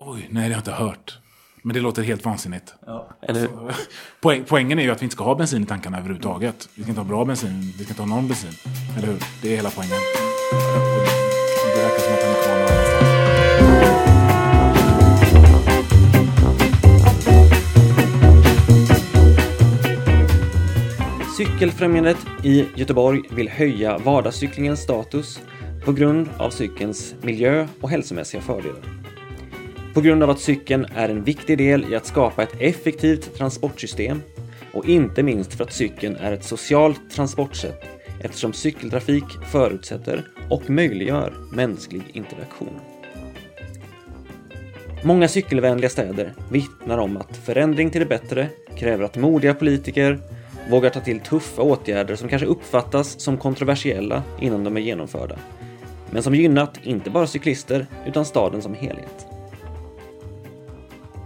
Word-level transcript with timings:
Oj, 0.00 0.28
nej 0.30 0.42
det 0.48 0.48
har 0.48 0.50
jag 0.50 0.60
inte 0.60 0.70
hört. 0.72 1.18
Men 1.62 1.74
det 1.74 1.80
låter 1.80 2.02
helt 2.02 2.24
vansinnigt. 2.24 2.74
Ja. 2.86 3.08
Eller, 3.22 3.48
Poäng, 4.20 4.44
poängen 4.48 4.78
är 4.78 4.82
ju 4.82 4.90
att 4.90 5.02
vi 5.02 5.04
inte 5.04 5.14
ska 5.14 5.24
ha 5.24 5.34
bensin 5.34 5.62
i 5.62 5.66
tankarna 5.66 5.98
överhuvudtaget. 5.98 6.68
Vi 6.74 6.82
ska 6.82 6.90
inte 6.90 7.00
ha 7.00 7.08
bra 7.08 7.24
bensin, 7.24 7.72
vi 7.78 7.84
ska 7.84 7.92
inte 7.92 8.02
ha 8.02 8.06
någon 8.06 8.28
bensin. 8.28 8.50
Eller 8.98 9.06
hur? 9.06 9.18
Det 9.42 9.52
är 9.52 9.56
hela 9.56 9.70
poängen. 9.70 9.96
Det 11.74 11.82
verkar 11.82 11.98
som 11.98 12.14
att 12.14 12.22
han 12.22 12.30
är 12.30 12.42
kvar 12.42 12.54
någon 12.58 12.68
annanstans. 12.68 13.08
Cykelfrämjandet 21.36 22.18
i 22.44 22.66
Göteborg 22.74 23.22
vill 23.30 23.48
höja 23.48 23.98
vardagscyklingens 23.98 24.80
status 24.80 25.40
på 25.84 25.92
grund 25.92 26.28
av 26.38 26.50
cykelns 26.50 27.14
miljö 27.22 27.68
och 27.80 27.90
hälsomässiga 27.90 28.40
fördelar. 28.40 29.07
På 29.98 30.02
grund 30.02 30.22
av 30.22 30.30
att 30.30 30.40
cykeln 30.40 30.86
är 30.94 31.08
en 31.08 31.24
viktig 31.24 31.58
del 31.58 31.92
i 31.92 31.96
att 31.96 32.06
skapa 32.06 32.42
ett 32.42 32.54
effektivt 32.58 33.34
transportsystem 33.34 34.22
och 34.72 34.88
inte 34.88 35.22
minst 35.22 35.54
för 35.54 35.64
att 35.64 35.72
cykeln 35.72 36.16
är 36.16 36.32
ett 36.32 36.44
socialt 36.44 37.10
transportsätt 37.10 37.84
eftersom 38.20 38.52
cykeltrafik 38.52 39.24
förutsätter 39.52 40.22
och 40.50 40.70
möjliggör 40.70 41.32
mänsklig 41.52 42.02
interaktion. 42.12 42.80
Många 45.04 45.28
cykelvänliga 45.28 45.90
städer 45.90 46.34
vittnar 46.50 46.98
om 46.98 47.16
att 47.16 47.36
förändring 47.36 47.90
till 47.90 48.00
det 48.00 48.06
bättre 48.06 48.48
kräver 48.76 49.04
att 49.04 49.16
modiga 49.16 49.54
politiker 49.54 50.18
vågar 50.70 50.90
ta 50.90 51.00
till 51.00 51.20
tuffa 51.20 51.62
åtgärder 51.62 52.16
som 52.16 52.28
kanske 52.28 52.46
uppfattas 52.46 53.20
som 53.20 53.36
kontroversiella 53.36 54.22
innan 54.40 54.64
de 54.64 54.76
är 54.76 54.80
genomförda, 54.80 55.38
men 56.10 56.22
som 56.22 56.34
gynnat 56.34 56.78
inte 56.82 57.10
bara 57.10 57.26
cyklister 57.26 57.86
utan 58.06 58.24
staden 58.24 58.62
som 58.62 58.74
helhet. 58.74 59.27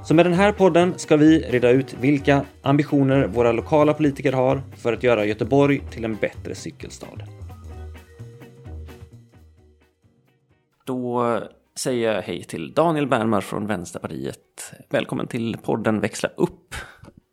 Så 0.05 0.15
med 0.15 0.27
den 0.27 0.33
här 0.33 0.53
podden 0.53 0.99
ska 0.99 1.17
vi 1.17 1.39
reda 1.39 1.71
ut 1.71 1.95
vilka 2.01 2.45
ambitioner 2.63 3.27
våra 3.27 3.53
lokala 3.53 3.95
politiker 3.95 4.33
har 4.33 4.63
för 4.77 4.93
att 4.93 5.03
göra 5.03 5.25
Göteborg 5.25 5.83
till 5.91 6.05
en 6.05 6.17
bättre 6.17 6.55
cykelstad. 6.55 7.19
Då 10.85 11.39
säger 11.79 12.13
jag 12.13 12.23
hej 12.23 12.45
till 12.45 12.73
Daniel 12.73 13.07
Bernmar 13.07 13.41
från 13.41 13.67
Vänsterpartiet. 13.67 14.75
Välkommen 14.91 15.27
till 15.27 15.57
podden 15.57 16.01
Växla 16.01 16.29
upp. 16.37 16.75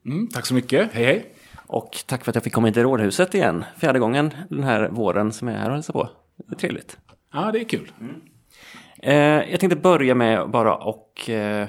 Mm, 0.05 0.27
tack 0.27 0.45
så 0.45 0.53
mycket. 0.53 0.93
Hej 0.93 1.05
hej. 1.05 1.33
Och 1.67 1.97
tack 2.05 2.23
för 2.23 2.31
att 2.31 2.35
jag 2.35 2.43
fick 2.43 2.53
komma 2.53 2.67
in 2.67 2.73
till 2.73 2.83
Rådhuset 2.83 3.33
igen. 3.33 3.65
Fjärde 3.77 3.99
gången 3.99 4.33
den 4.49 4.63
här 4.63 4.89
våren 4.89 5.31
som 5.31 5.47
jag 5.47 5.57
är 5.57 5.61
här 5.61 5.69
och 5.69 5.75
hälsar 5.75 5.93
på. 5.93 6.09
Det 6.47 6.55
är 6.55 6.59
trevligt. 6.59 6.97
Ja, 7.33 7.51
det 7.51 7.59
är 7.59 7.63
kul. 7.63 7.91
Eh, 9.03 9.15
jag 9.51 9.59
tänkte 9.59 9.75
börja 9.75 10.15
med 10.15 10.49
bara 10.49 10.75
och... 10.75 11.29
Eh, 11.29 11.67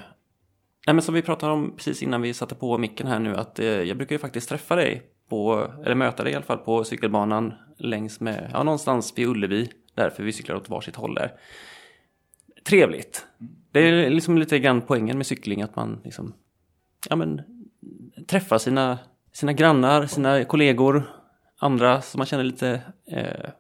nej 0.91 0.95
men 0.95 1.03
som 1.03 1.15
vi 1.15 1.23
pratade 1.23 1.53
om 1.53 1.77
precis 1.77 2.03
innan 2.03 2.23
vi 2.23 2.35
satte 2.35 2.55
på 2.55 2.79
micken 2.79 3.07
här 3.07 3.19
nu 3.19 3.37
att 3.37 3.59
eh, 3.59 3.67
jag 3.67 3.97
brukar 3.97 4.15
ju 4.15 4.19
faktiskt 4.19 4.49
träffa 4.49 4.77
dig 4.77 5.03
på, 5.29 5.71
eller 5.85 5.95
möta 5.95 6.25
dig 6.25 6.33
i 6.33 6.37
alla 6.37 6.45
fall 6.45 6.59
på 6.59 6.85
cykelbanan 6.85 7.55
längs 7.79 8.21
med, 8.21 8.51
ja 8.53 8.63
någonstans 8.63 9.13
vid 9.17 9.27
Ullevi. 9.29 9.71
Därför 9.95 10.23
vi 10.23 10.33
cyklar 10.33 10.57
åt 10.57 10.69
varsitt 10.69 10.97
håll 10.97 11.15
där. 11.15 11.33
Trevligt. 12.65 13.27
Det 13.73 13.81
är 13.81 14.11
liksom 14.11 14.39
lite 14.39 14.59
grann 14.59 14.83
poängen 14.83 15.17
med 15.17 15.27
cykling 15.27 15.63
att 15.63 15.77
man 15.77 16.01
liksom, 16.05 16.35
ja 17.09 17.17
men 17.17 17.41
träffar 18.27 18.59
sina, 18.59 18.99
sina 19.33 19.53
grannar, 19.53 20.07
sina 20.07 20.45
kollegor, 20.45 21.03
andra 21.59 22.01
som 22.01 22.19
man 22.19 22.27
känner 22.27 22.45
lite 22.45 22.81
eh, 23.07 23.51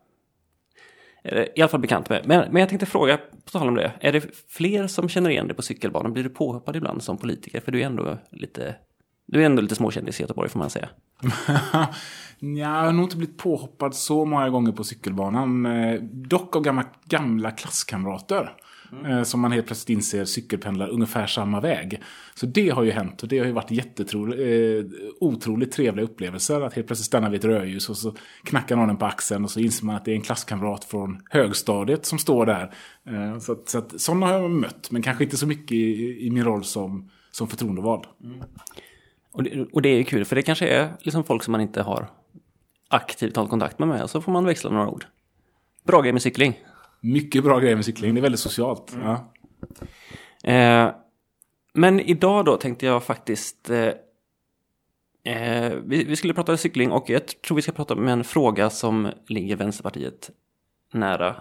Eh, 1.22 1.44
i 1.56 1.60
alla 1.60 1.68
fall 1.68 1.80
bekant 1.80 2.08
med. 2.08 2.22
Men, 2.26 2.52
men 2.52 2.60
jag 2.60 2.68
tänkte 2.68 2.86
fråga, 2.86 3.16
på 3.16 3.50
tal 3.50 3.68
om 3.68 3.74
det, 3.74 3.92
är 4.00 4.12
det 4.12 4.26
fler 4.48 4.86
som 4.86 5.08
känner 5.08 5.30
igen 5.30 5.46
dig 5.46 5.56
på 5.56 5.62
cykelbanan? 5.62 6.12
Blir 6.12 6.24
du 6.24 6.30
påhoppad 6.30 6.76
ibland 6.76 7.02
som 7.02 7.18
politiker? 7.18 7.60
För 7.60 7.72
du 7.72 7.80
är 7.80 7.86
ändå 7.86 8.18
lite, 8.30 8.74
du 9.26 9.42
är 9.42 9.46
ändå 9.46 9.62
lite 9.62 9.74
småkändis 9.74 10.20
i 10.20 10.22
Göteborg 10.22 10.48
får 10.48 10.58
man 10.58 10.70
säga. 10.70 10.88
Nja, 12.38 12.68
jag 12.68 12.84
har 12.84 12.92
nog 12.92 13.04
inte 13.04 13.16
blivit 13.16 13.38
påhoppad 13.38 13.94
så 13.94 14.24
många 14.24 14.48
gånger 14.48 14.72
på 14.72 14.84
cykelbanan. 14.84 15.66
Eh, 15.66 16.02
dock 16.02 16.56
av 16.56 16.62
gamla, 16.62 16.84
gamla 17.04 17.50
klasskamrater 17.50 18.52
eh, 19.06 19.22
Som 19.22 19.40
man 19.40 19.52
helt 19.52 19.66
plötsligt 19.66 19.96
inser 19.96 20.24
cykelpendlar 20.24 20.88
ungefär 20.88 21.26
samma 21.26 21.60
väg. 21.60 22.00
Så 22.34 22.46
det 22.46 22.68
har 22.68 22.82
ju 22.82 22.90
hänt 22.90 23.22
och 23.22 23.28
det 23.28 23.38
har 23.38 23.46
ju 23.46 23.52
varit 23.52 23.70
eh, 23.70 25.00
otroligt 25.20 25.72
trevliga 25.72 26.04
upplevelser. 26.04 26.60
Att 26.60 26.74
helt 26.74 26.86
plötsligt 26.86 27.06
stanna 27.06 27.30
vid 27.30 27.38
ett 27.40 27.44
rödljus 27.44 27.88
och 27.88 27.96
så 27.96 28.14
knackar 28.44 28.76
någon 28.76 28.96
på 28.96 29.06
axeln 29.06 29.44
och 29.44 29.50
så 29.50 29.60
inser 29.60 29.86
man 29.86 29.96
att 29.96 30.04
det 30.04 30.10
är 30.10 30.16
en 30.16 30.22
klasskamrat 30.22 30.84
från 30.84 31.22
högstadiet 31.30 32.06
som 32.06 32.18
står 32.18 32.46
där. 32.46 32.74
Eh, 33.06 33.38
så 33.38 33.52
att, 33.52 33.68
så 33.68 33.78
att, 33.78 34.00
sådana 34.00 34.26
har 34.26 34.32
jag 34.32 34.50
mött, 34.50 34.90
men 34.90 35.02
kanske 35.02 35.24
inte 35.24 35.36
så 35.36 35.46
mycket 35.46 35.72
i, 35.72 36.26
i 36.26 36.30
min 36.30 36.44
roll 36.44 36.64
som, 36.64 37.10
som 37.30 37.48
förtroendevald. 37.48 38.04
Och 39.32 39.42
det, 39.42 39.66
och 39.72 39.82
det 39.82 39.88
är 39.88 39.96
ju 39.96 40.04
kul, 40.04 40.24
för 40.24 40.36
det 40.36 40.42
kanske 40.42 40.68
är 40.68 40.92
liksom 41.00 41.24
folk 41.24 41.42
som 41.42 41.52
man 41.52 41.60
inte 41.60 41.82
har 41.82 42.10
aktivt 42.88 43.34
tagit 43.34 43.50
kontakt 43.50 43.78
med, 43.78 44.02
och 44.02 44.10
så 44.10 44.20
får 44.20 44.32
man 44.32 44.44
växla 44.44 44.70
några 44.70 44.88
ord. 44.88 45.04
Bra 45.84 46.00
grej 46.00 46.12
med 46.12 46.22
cykling. 46.22 46.58
Mycket 47.00 47.44
bra 47.44 47.58
grejer 47.58 47.76
med 47.76 47.84
cykling, 47.84 48.14
det 48.14 48.20
är 48.20 48.22
väldigt 48.22 48.40
socialt. 48.40 48.96
Ja. 49.02 49.32
Eh, 50.50 50.94
men 51.72 52.00
idag 52.00 52.44
då 52.44 52.56
tänkte 52.56 52.86
jag 52.86 53.04
faktiskt... 53.04 53.70
Eh, 53.70 53.92
eh, 55.24 55.74
vi, 55.84 56.04
vi 56.04 56.16
skulle 56.16 56.34
prata 56.34 56.56
cykling 56.56 56.90
och 56.90 57.10
jag 57.10 57.26
tror 57.26 57.56
vi 57.56 57.62
ska 57.62 57.72
prata 57.72 57.94
om 57.94 58.08
en 58.08 58.24
fråga 58.24 58.70
som 58.70 59.08
ligger 59.26 59.56
Vänsterpartiet 59.56 60.30
nära 60.92 61.36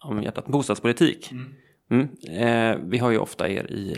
om 0.00 0.22
hjärtat. 0.22 0.46
Bostadspolitik. 0.46 1.32
Mm. 1.90 2.08
Eh, 2.28 2.78
vi 2.88 2.98
har 2.98 3.10
ju 3.10 3.18
ofta 3.18 3.48
er 3.48 3.72
i 3.72 3.96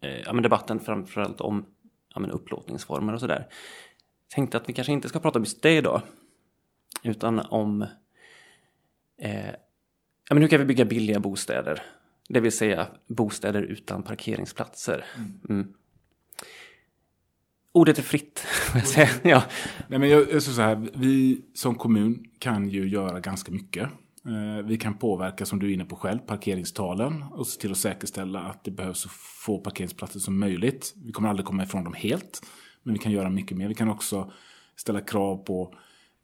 eh, 0.00 0.20
ja, 0.24 0.32
men 0.32 0.42
debatten 0.42 0.80
framförallt 0.80 1.40
om 1.40 1.66
ja, 2.14 2.20
men 2.20 2.30
upplåtningsformer 2.30 3.12
och 3.12 3.20
sådär. 3.20 3.46
Tänkte 4.34 4.56
att 4.56 4.68
vi 4.68 4.72
kanske 4.72 4.92
inte 4.92 5.08
ska 5.08 5.20
prata 5.20 5.38
om 5.38 5.42
just 5.42 5.62
det 5.62 5.76
idag. 5.76 6.02
Utan 7.02 7.40
om 7.40 7.82
eh, 9.18 9.54
ja, 10.32 10.34
men 10.34 10.42
hur 10.42 10.48
kan 10.48 10.58
vi 10.58 10.64
bygga 10.64 10.84
billiga 10.84 11.20
bostäder? 11.20 11.82
Det 12.28 12.40
vill 12.40 12.52
säga 12.52 12.86
bostäder 13.08 13.62
utan 13.62 14.02
parkeringsplatser. 14.02 15.04
Mm. 15.48 15.66
Ordet 17.72 17.98
är 17.98 18.02
fritt. 18.02 18.46
ja. 19.22 19.42
Nej, 19.88 19.98
men 19.98 20.08
jag, 20.08 20.32
jag 20.32 20.42
så 20.42 20.62
här, 20.62 20.88
vi 20.94 21.44
som 21.54 21.74
kommun 21.74 22.24
kan 22.38 22.68
ju 22.68 22.88
göra 22.88 23.20
ganska 23.20 23.52
mycket. 23.52 23.82
Eh, 24.26 24.66
Vi 24.66 24.76
kan 24.76 24.94
påverka, 24.94 25.46
som 25.46 25.58
du 25.58 25.68
är 25.70 25.74
inne 25.74 25.84
på 25.84 25.96
själv, 25.96 26.18
parkeringstalen 26.18 27.22
och 27.22 27.46
se 27.46 27.60
till 27.60 27.70
att 27.70 27.78
säkerställa 27.78 28.40
att 28.40 28.64
det 28.64 28.70
behövs 28.70 29.00
så 29.00 29.08
få 29.44 29.58
parkeringsplatser 29.58 30.20
som 30.20 30.38
möjligt. 30.38 30.94
Vi 31.04 31.12
kommer 31.12 31.28
aldrig 31.28 31.46
komma 31.46 31.62
ifrån 31.62 31.84
dem 31.84 31.94
helt, 31.94 32.46
men 32.82 32.92
vi 32.94 32.98
kan 32.98 33.12
göra 33.12 33.30
mycket 33.30 33.56
mer. 33.56 33.68
Vi 33.68 33.74
kan 33.74 33.88
också 33.88 34.32
ställa 34.76 35.00
krav 35.00 35.36
på 35.36 35.74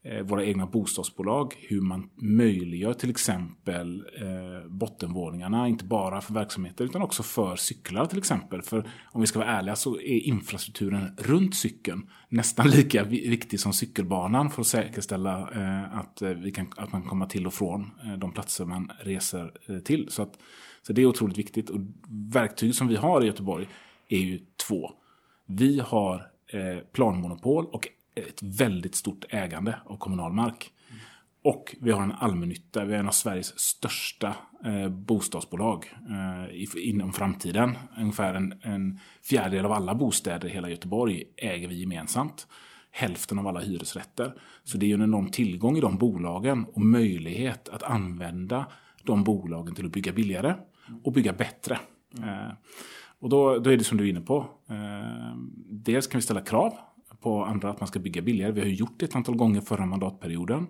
Eh, 0.03 0.21
våra 0.21 0.45
egna 0.45 0.65
bostadsbolag, 0.65 1.53
hur 1.57 1.81
man 1.81 2.09
möjliggör 2.15 2.93
till 2.93 3.09
exempel 3.09 4.05
eh, 4.21 4.69
bottenvåningarna, 4.69 5.67
inte 5.67 5.85
bara 5.85 6.21
för 6.21 6.33
verksamheter 6.33 6.85
utan 6.85 7.01
också 7.01 7.23
för 7.23 7.55
cyklar 7.55 8.05
till 8.05 8.17
exempel. 8.17 8.61
För 8.61 8.89
om 9.11 9.21
vi 9.21 9.27
ska 9.27 9.39
vara 9.39 9.49
ärliga 9.49 9.75
så 9.75 9.95
är 9.95 10.19
infrastrukturen 10.19 11.15
runt 11.17 11.55
cykeln 11.55 12.09
nästan 12.29 12.67
lika 12.69 13.03
viktig 13.03 13.59
som 13.59 13.73
cykelbanan 13.73 14.51
för 14.51 14.61
att 14.61 14.67
säkerställa 14.67 15.39
eh, 15.39 15.97
att, 15.97 16.21
eh, 16.21 16.29
vi 16.29 16.51
kan, 16.51 16.67
att 16.77 16.91
man 16.91 17.03
kommer 17.03 17.25
till 17.25 17.47
och 17.47 17.53
från 17.53 17.91
eh, 18.05 18.17
de 18.17 18.31
platser 18.31 18.65
man 18.65 18.91
reser 18.99 19.51
eh, 19.67 19.79
till. 19.79 20.07
Så, 20.09 20.21
att, 20.21 20.39
så 20.81 20.93
det 20.93 21.01
är 21.01 21.05
otroligt 21.05 21.37
viktigt. 21.37 21.69
Och 21.69 21.79
verktyg 22.33 22.75
som 22.75 22.87
vi 22.87 22.95
har 22.95 23.23
i 23.23 23.25
Göteborg 23.25 23.67
är 24.09 24.19
ju 24.19 24.39
två. 24.67 24.91
Vi 25.45 25.79
har 25.79 26.25
planmonopol 26.93 27.65
och 27.65 27.87
ett 28.19 28.43
väldigt 28.43 28.95
stort 28.95 29.25
ägande 29.29 29.75
av 29.85 29.97
kommunal 29.97 30.33
mark. 30.33 30.71
Och 31.43 31.75
vi 31.81 31.91
har 31.91 32.03
en 32.03 32.11
allmännytta. 32.11 32.85
Vi 32.85 32.93
är 32.93 32.99
en 32.99 33.07
av 33.07 33.11
Sveriges 33.11 33.59
största 33.59 34.35
eh, 34.65 34.89
bostadsbolag 34.89 35.93
eh, 36.09 36.55
i, 36.55 36.67
inom 36.75 37.13
framtiden. 37.13 37.77
Ungefär 37.97 38.33
en, 38.33 38.53
en 38.61 38.99
fjärdedel 39.23 39.65
av 39.65 39.71
alla 39.71 39.95
bostäder 39.95 40.47
i 40.47 40.51
hela 40.51 40.69
Göteborg 40.69 41.23
äger 41.37 41.67
vi 41.67 41.79
gemensamt. 41.79 42.47
Hälften 42.91 43.39
av 43.39 43.47
alla 43.47 43.59
hyresrätter. 43.59 44.33
Så 44.63 44.77
det 44.77 44.85
är 44.85 44.87
ju 44.87 44.93
en 44.93 45.01
enorm 45.01 45.29
tillgång 45.29 45.77
i 45.77 45.81
de 45.81 45.97
bolagen 45.97 46.65
och 46.65 46.81
möjlighet 46.81 47.69
att 47.69 47.83
använda 47.83 48.65
de 49.03 49.23
bolagen 49.23 49.75
till 49.75 49.85
att 49.85 49.91
bygga 49.91 50.11
billigare 50.11 50.55
och 51.03 51.13
bygga 51.13 51.33
bättre. 51.33 51.79
Eh, 52.17 52.53
och 53.19 53.29
då, 53.29 53.59
då 53.59 53.69
är 53.69 53.77
det 53.77 53.83
som 53.83 53.97
du 53.97 54.05
är 54.05 54.09
inne 54.09 54.21
på. 54.21 54.49
Eh, 54.69 55.35
dels 55.65 56.07
kan 56.07 56.19
vi 56.19 56.23
ställa 56.23 56.41
krav 56.41 56.73
på 57.19 57.45
andra 57.45 57.69
att 57.69 57.79
man 57.79 57.87
ska 57.87 57.99
bygga 57.99 58.21
billigare. 58.21 58.51
Vi 58.51 58.59
har 58.59 58.67
ju 58.67 58.73
gjort 58.73 58.99
det 58.99 59.05
ett 59.05 59.15
antal 59.15 59.35
gånger 59.35 59.61
förra 59.61 59.85
mandatperioden. 59.85 60.67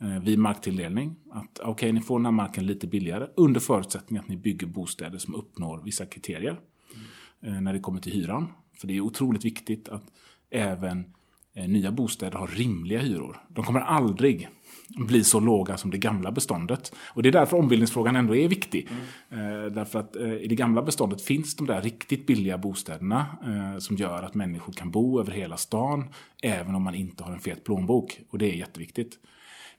Eh, 0.00 0.20
vid 0.20 0.38
marktilldelning. 0.38 1.16
Att 1.30 1.58
okej, 1.58 1.92
ni 1.92 2.00
får 2.00 2.18
den 2.18 2.26
här 2.26 2.32
marken 2.32 2.66
lite 2.66 2.86
billigare 2.86 3.26
under 3.36 3.60
förutsättning 3.60 4.18
att 4.18 4.28
ni 4.28 4.36
bygger 4.36 4.66
bostäder 4.66 5.18
som 5.18 5.34
uppnår 5.34 5.82
vissa 5.84 6.06
kriterier. 6.06 6.60
mm. 7.42 7.64
när 7.64 7.72
det 7.72 7.80
kommer 7.80 8.00
till 8.00 8.12
hyran. 8.12 8.52
För 8.76 8.86
det 8.86 8.96
är 8.96 9.00
otroligt 9.00 9.44
viktigt 9.44 9.88
att 9.88 10.04
även 10.50 11.14
nya 11.54 11.92
bostäder 11.92 12.38
har 12.38 12.46
rimliga 12.46 12.98
hyror. 12.98 13.36
De 13.48 13.64
kommer 13.64 13.80
aldrig 13.80 14.48
bli 14.88 15.24
så 15.24 15.40
låga 15.40 15.76
som 15.76 15.90
det 15.90 15.98
gamla 15.98 16.32
beståndet. 16.32 16.92
Och 17.06 17.22
det 17.22 17.28
är 17.28 17.32
därför 17.32 17.56
ombildningsfrågan 17.56 18.16
ändå 18.16 18.36
är 18.36 18.48
viktig. 18.48 18.88
Mm. 19.30 19.64
Eh, 19.64 19.72
därför 19.72 19.98
att 19.98 20.16
eh, 20.16 20.32
i 20.32 20.46
det 20.48 20.54
gamla 20.54 20.82
beståndet 20.82 21.22
finns 21.22 21.56
de 21.56 21.66
där 21.66 21.82
riktigt 21.82 22.26
billiga 22.26 22.58
bostäderna 22.58 23.26
eh, 23.44 23.78
som 23.78 23.96
gör 23.96 24.22
att 24.22 24.34
människor 24.34 24.72
kan 24.72 24.90
bo 24.90 25.20
över 25.20 25.32
hela 25.32 25.56
stan 25.56 26.08
även 26.42 26.74
om 26.74 26.82
man 26.82 26.94
inte 26.94 27.24
har 27.24 27.32
en 27.32 27.40
fet 27.40 27.64
plånbok. 27.64 28.20
Och 28.30 28.38
det 28.38 28.52
är 28.52 28.56
jätteviktigt. 28.56 29.18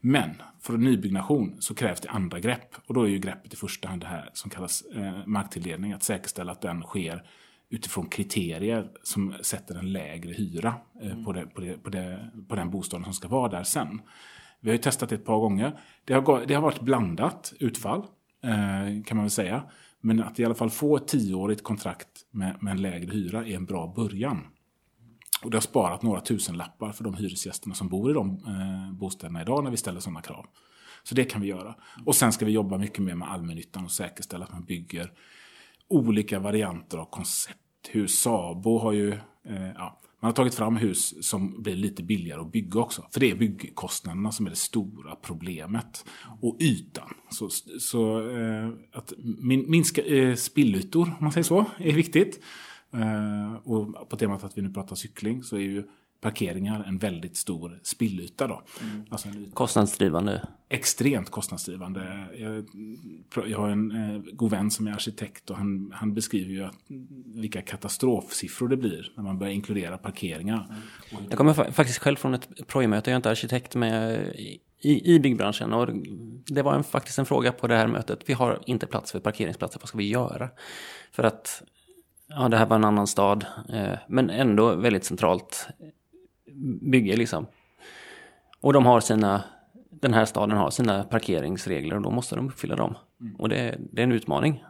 Men 0.01 0.29
för 0.61 0.77
nybyggnation 0.77 1.55
så 1.59 1.75
krävs 1.75 2.01
det 2.01 2.09
andra 2.09 2.39
grepp. 2.39 2.75
Och 2.87 2.93
då 2.93 3.03
är 3.03 3.07
ju 3.07 3.19
greppet 3.19 3.53
i 3.53 3.55
första 3.55 3.87
hand 3.87 4.01
det 4.01 4.07
här 4.07 4.29
som 4.33 4.49
kallas 4.49 4.83
eh, 4.95 5.25
marktilldelning. 5.25 5.93
Att 5.93 6.03
säkerställa 6.03 6.51
att 6.51 6.61
den 6.61 6.81
sker 6.81 7.23
utifrån 7.71 8.07
kriterier 8.07 8.91
som 9.03 9.33
sätter 9.41 9.75
en 9.75 9.91
lägre 9.91 10.33
hyra 10.33 10.73
eh, 11.01 11.11
mm. 11.11 11.25
på, 11.25 11.33
det, 11.33 11.45
på, 11.45 11.61
det, 11.61 11.83
på, 11.83 11.89
det, 11.89 12.31
på 12.47 12.55
den 12.55 12.69
bostaden 12.69 13.03
som 13.03 13.13
ska 13.13 13.27
vara 13.27 13.49
där 13.49 13.63
sen. 13.63 14.01
Vi 14.59 14.69
har 14.69 14.73
ju 14.73 14.81
testat 14.81 15.09
det 15.09 15.15
ett 15.15 15.25
par 15.25 15.39
gånger. 15.39 15.79
Det 16.05 16.13
har, 16.13 16.45
det 16.45 16.53
har 16.53 16.61
varit 16.61 16.81
blandat 16.81 17.53
utfall, 17.59 17.99
eh, 18.43 19.03
kan 19.05 19.17
man 19.17 19.23
väl 19.23 19.29
säga. 19.29 19.63
Men 20.01 20.23
att 20.23 20.39
i 20.39 20.45
alla 20.45 20.55
fall 20.55 20.69
få 20.69 20.97
ett 20.97 21.07
tioårigt 21.07 21.63
kontrakt 21.63 22.07
med, 22.31 22.57
med 22.63 22.71
en 22.71 22.81
lägre 22.81 23.11
hyra 23.11 23.47
är 23.47 23.55
en 23.55 23.65
bra 23.65 23.93
början. 23.95 24.47
Och 25.43 25.51
det 25.51 25.57
har 25.57 25.61
sparat 25.61 26.01
några 26.01 26.21
tusen 26.21 26.57
lappar 26.57 26.91
för 26.91 27.03
de 27.03 27.13
hyresgästerna 27.13 27.75
som 27.75 27.89
bor 27.89 28.11
i 28.11 28.13
de 28.13 28.29
eh, 28.29 28.93
bostäderna 28.93 29.41
idag 29.41 29.63
när 29.63 29.71
vi 29.71 29.77
ställer 29.77 29.99
sådana 29.99 30.21
krav. 30.21 30.45
Så 31.03 31.15
det 31.15 31.23
kan 31.23 31.41
vi 31.41 31.47
göra. 31.47 31.75
Och 32.05 32.15
sen 32.15 32.31
ska 32.31 32.45
vi 32.45 32.51
jobba 32.51 32.77
mycket 32.77 32.99
mer 32.99 33.15
med 33.15 33.31
allmännyttan 33.31 33.85
och 33.85 33.91
säkerställa 33.91 34.45
att 34.45 34.51
man 34.51 34.63
bygger 34.63 35.11
olika 35.91 36.39
varianter 36.39 36.97
av 36.97 37.05
hus. 37.87 38.19
Sabo 38.19 38.77
har 38.77 38.91
ju, 38.91 39.11
eh, 39.45 39.71
ja, 39.75 40.01
man 40.19 40.29
har 40.29 40.33
tagit 40.33 40.55
fram 40.55 40.75
hus 40.75 41.27
som 41.27 41.61
blir 41.63 41.75
lite 41.75 42.03
billigare 42.03 42.41
att 42.41 42.51
bygga 42.51 42.79
också. 42.79 43.05
För 43.11 43.19
det 43.19 43.31
är 43.31 43.35
byggkostnaderna 43.35 44.31
som 44.31 44.45
är 44.45 44.49
det 44.49 44.55
stora 44.55 45.15
problemet. 45.15 46.05
Och 46.41 46.57
ytan. 46.59 47.13
Så, 47.29 47.49
så 47.79 48.29
eh, 48.29 48.69
att 48.93 49.13
minska 49.67 50.01
eh, 50.01 50.35
spillytor, 50.35 51.05
om 51.05 51.17
man 51.19 51.31
säger 51.31 51.43
så, 51.43 51.65
är 51.77 51.93
viktigt. 51.93 52.43
Eh, 52.93 53.53
och 53.63 54.09
på 54.09 54.17
temat 54.17 54.43
att 54.43 54.57
vi 54.57 54.61
nu 54.61 54.73
pratar 54.73 54.95
cykling 54.95 55.43
så 55.43 55.55
är 55.55 55.61
ju 55.61 55.83
parkeringar 56.21 56.83
en 56.87 56.97
väldigt 56.97 57.37
stor 57.37 57.79
spillyta. 57.83 58.47
Då. 58.47 58.61
Mm. 58.81 59.05
Alltså 59.09 59.29
kostnadsdrivande? 59.53 60.47
Extremt 60.69 61.29
kostnadsdrivande. 61.29 62.27
Jag, 62.37 62.65
jag 63.47 63.57
har 63.57 63.69
en 63.69 63.91
eh, 63.91 64.21
god 64.33 64.51
vän 64.51 64.71
som 64.71 64.87
är 64.87 64.91
arkitekt 64.91 65.49
och 65.49 65.57
han, 65.57 65.91
han 65.95 66.13
beskriver 66.13 66.51
ju 66.51 66.63
att, 66.63 66.77
vilka 67.25 67.61
katastrofsiffror 67.61 68.67
det 68.67 68.77
blir 68.77 69.13
när 69.15 69.23
man 69.23 69.39
börjar 69.39 69.53
inkludera 69.53 69.97
parkeringar. 69.97 70.67
Mm. 71.11 71.23
Jag 71.29 71.37
kommer 71.37 71.71
faktiskt 71.71 71.99
själv 71.99 72.15
från 72.15 72.33
ett 72.33 72.67
projemöte, 72.67 73.09
jag 73.09 73.15
är 73.15 73.17
inte 73.17 73.29
arkitekt 73.29 73.75
med 73.75 74.27
i, 74.81 75.15
i 75.15 75.19
byggbranschen 75.19 75.73
och 75.73 75.89
det 76.45 76.61
var 76.61 76.75
en, 76.75 76.83
faktiskt 76.83 77.19
en 77.19 77.25
fråga 77.25 77.51
på 77.51 77.67
det 77.67 77.75
här 77.75 77.87
mötet. 77.87 78.19
Vi 78.25 78.33
har 78.33 78.59
inte 78.65 78.87
plats 78.87 79.11
för 79.11 79.19
parkeringsplatser, 79.19 79.79
vad 79.79 79.87
ska 79.87 79.97
vi 79.97 80.09
göra? 80.09 80.49
För 81.11 81.23
att 81.23 81.63
ja, 82.27 82.49
det 82.49 82.57
här 82.57 82.65
var 82.65 82.75
en 82.75 82.83
annan 82.83 83.07
stad, 83.07 83.45
eh, 83.69 83.93
men 84.07 84.29
ändå 84.29 84.75
väldigt 84.75 85.05
centralt 85.05 85.67
bygge 86.81 87.15
liksom. 87.15 87.45
Och 88.61 88.73
de 88.73 88.85
har 88.85 88.99
sina, 88.99 89.43
den 89.89 90.13
här 90.13 90.25
staden 90.25 90.57
har 90.57 90.69
sina 90.69 91.03
parkeringsregler 91.03 91.95
och 91.95 92.01
då 92.01 92.11
måste 92.11 92.35
de 92.35 92.47
uppfylla 92.47 92.75
dem. 92.75 92.95
Mm. 93.21 93.35
Och 93.35 93.49
det, 93.49 93.77
det, 93.91 94.01
är 94.01 94.03
en 94.03 94.11
utmaning. 94.11 94.63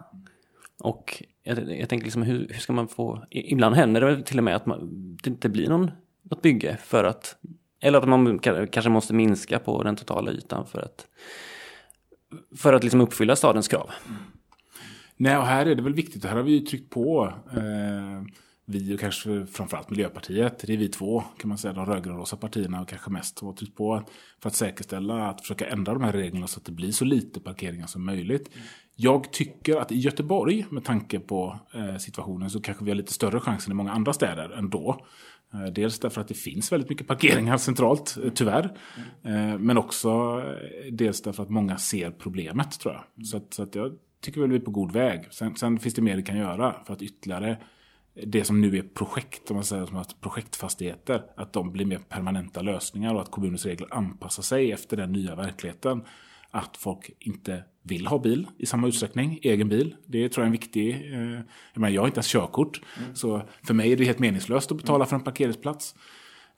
Och 0.79 1.23
jag, 1.43 1.79
jag 1.79 1.89
tänker 1.89 2.05
liksom 2.05 2.21
hur, 2.21 2.47
hur, 2.49 2.59
ska 2.59 2.73
man 2.73 2.87
få, 2.87 3.25
ibland 3.29 3.75
händer 3.75 4.01
det 4.01 4.23
till 4.23 4.37
och 4.37 4.43
med 4.43 4.55
att 4.55 4.65
man, 4.65 5.17
det 5.23 5.29
inte 5.29 5.49
blir 5.49 5.69
någon, 5.69 5.91
något 6.21 6.41
bygge 6.41 6.77
för 6.77 7.03
att, 7.03 7.35
eller 7.79 7.97
att 7.97 8.07
man 8.07 8.39
kanske 8.39 8.89
måste 8.89 9.13
minska 9.13 9.59
på 9.59 9.83
den 9.83 9.95
totala 9.95 10.31
ytan 10.31 10.65
för 10.65 10.79
att, 10.79 11.07
för 12.57 12.73
att 12.73 12.83
liksom 12.83 13.01
uppfylla 13.01 13.35
stadens 13.35 13.67
krav. 13.67 13.89
Mm. 14.05 14.17
Nej, 15.17 15.37
och 15.37 15.45
här 15.45 15.65
är 15.65 15.75
det 15.75 15.81
väl 15.81 15.93
viktigt, 15.93 16.25
här 16.25 16.35
har 16.35 16.43
vi 16.43 16.51
ju 16.51 16.59
tryckt 16.59 16.89
på 16.89 17.33
eh, 17.51 18.23
vi 18.71 18.95
och 18.95 18.99
kanske 18.99 19.45
framförallt 19.45 19.89
Miljöpartiet, 19.89 20.59
det 20.59 20.73
är 20.73 20.77
vi 20.77 20.89
två 20.89 21.23
kan 21.37 21.49
man 21.49 21.57
säga, 21.57 21.73
de 21.73 21.85
rödgrönrosa 21.85 22.37
partierna 22.37 22.81
och 22.81 22.87
kanske 22.87 23.11
mest 23.11 23.39
har 23.39 23.53
tryckt 23.53 23.75
på 23.75 24.03
för 24.41 24.49
att 24.49 24.55
säkerställa 24.55 25.29
att 25.29 25.41
försöka 25.41 25.67
ändra 25.67 25.93
de 25.93 26.03
här 26.03 26.11
reglerna 26.11 26.47
så 26.47 26.59
att 26.59 26.65
det 26.65 26.71
blir 26.71 26.91
så 26.91 27.05
lite 27.05 27.39
parkeringar 27.39 27.87
som 27.87 28.05
möjligt. 28.05 28.47
Mm. 28.53 28.67
Jag 28.95 29.31
tycker 29.31 29.75
att 29.75 29.91
i 29.91 29.95
Göteborg, 29.95 30.65
med 30.69 30.83
tanke 30.83 31.19
på 31.19 31.59
eh, 31.73 31.97
situationen, 31.97 32.49
så 32.49 32.61
kanske 32.61 32.83
vi 32.83 32.91
har 32.91 32.95
lite 32.95 33.13
större 33.13 33.39
chans 33.39 33.65
än 33.67 33.71
i 33.71 33.75
många 33.75 33.91
andra 33.91 34.13
städer 34.13 34.49
ändå. 34.49 35.05
Eh, 35.53 35.73
dels 35.73 35.99
därför 35.99 36.21
att 36.21 36.27
det 36.27 36.33
finns 36.33 36.71
väldigt 36.71 36.89
mycket 36.89 37.07
parkeringar 37.07 37.57
centralt, 37.67 38.17
eh, 38.23 38.31
tyvärr. 38.31 38.77
Mm. 39.23 39.51
Eh, 39.51 39.59
men 39.59 39.77
också 39.77 40.09
eh, 40.09 40.93
dels 40.93 41.21
därför 41.21 41.43
att 41.43 41.49
många 41.49 41.77
ser 41.77 42.11
problemet, 42.11 42.79
tror 42.79 42.93
jag. 42.93 43.03
Mm. 43.15 43.25
Så, 43.25 43.37
att, 43.37 43.53
så 43.53 43.63
att 43.63 43.75
jag 43.75 43.91
tycker 44.21 44.41
väl 44.41 44.49
vi 44.49 44.55
är 44.55 44.59
på 44.59 44.71
god 44.71 44.91
väg. 44.91 45.27
Sen, 45.31 45.55
sen 45.55 45.79
finns 45.79 45.95
det 45.95 46.01
mer 46.01 46.15
vi 46.15 46.23
kan 46.23 46.37
göra 46.37 46.75
för 46.85 46.93
att 46.93 47.01
ytterligare 47.01 47.57
det 48.13 48.43
som 48.43 48.61
nu 48.61 48.77
är 48.77 48.81
projekt, 48.81 49.51
om 49.51 49.55
man 49.55 49.65
säger 49.65 49.85
som 49.85 49.97
att 49.97 50.21
projektfastigheter, 50.21 51.23
att 51.35 51.53
de 51.53 51.71
blir 51.71 51.85
mer 51.85 51.99
permanenta 52.09 52.61
lösningar 52.61 53.13
och 53.13 53.21
att 53.21 53.31
kommunens 53.31 53.65
regler 53.65 53.87
anpassar 53.93 54.43
sig 54.43 54.71
efter 54.71 54.97
den 54.97 55.11
nya 55.11 55.35
verkligheten. 55.35 56.03
Att 56.51 56.77
folk 56.77 57.11
inte 57.19 57.63
vill 57.83 58.07
ha 58.07 58.19
bil 58.19 58.47
i 58.57 58.65
samma 58.65 58.87
utsträckning, 58.87 59.39
egen 59.41 59.69
bil. 59.69 59.95
Det 60.05 60.29
tror 60.29 60.41
jag 60.41 60.45
är 60.45 60.47
en 60.47 60.51
viktig... 60.51 60.89
Eh, 60.89 61.41
jag, 61.73 61.81
menar, 61.81 61.89
jag 61.89 62.01
har 62.01 62.07
inte 62.07 62.17
ens 62.17 62.27
körkort, 62.27 62.81
mm. 62.99 63.15
så 63.15 63.41
för 63.63 63.73
mig 63.73 63.91
är 63.91 63.97
det 63.97 64.05
helt 64.05 64.19
meningslöst 64.19 64.71
att 64.71 64.77
betala 64.77 65.05
för 65.05 65.15
en 65.15 65.23
parkeringsplats. 65.23 65.95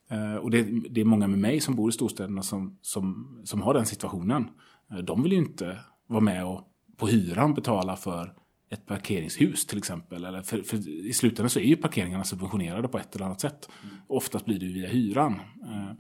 Eh, 0.10 0.36
och 0.36 0.52
det, 0.52 0.64
det, 0.90 1.02
är 1.02 1.06
många 1.06 1.28
med 1.28 1.40
mig 1.40 1.60
som 1.60 1.76
bor 1.76 1.90
i 1.90 1.92
storstäderna 1.92 2.42
som, 2.44 2.78
som, 2.82 3.38
som 3.44 3.62
har 3.62 3.74
den 3.74 3.86
situationen. 3.86 4.50
Eh, 4.92 4.98
de 4.98 5.24
vill 5.24 5.32
ju 5.32 5.38
inte 5.38 5.80
vara 6.08 6.22
med 6.22 6.46
och 6.46 6.70
på 6.98 7.08
hyran 7.08 7.54
betala 7.54 7.96
för 7.96 8.34
ett 8.74 8.86
parkeringshus 8.86 9.66
till 9.66 9.78
exempel. 9.78 10.26
Eller 10.26 10.42
för, 10.42 10.62
för 10.62 10.90
I 10.90 11.14
slutändan 11.14 11.50
så 11.50 11.60
är 11.60 11.64
ju 11.64 11.76
parkeringarna 11.76 12.24
subventionerade 12.24 12.88
på 12.88 12.98
ett 12.98 13.16
eller 13.16 13.26
annat 13.26 13.42
sätt. 13.42 13.70
Mm. 13.84 13.96
Oftast 14.08 14.46
blir 14.46 14.60
det 14.60 14.66
via 14.66 14.88
hyran. 14.88 15.34
Eh, 15.64 15.92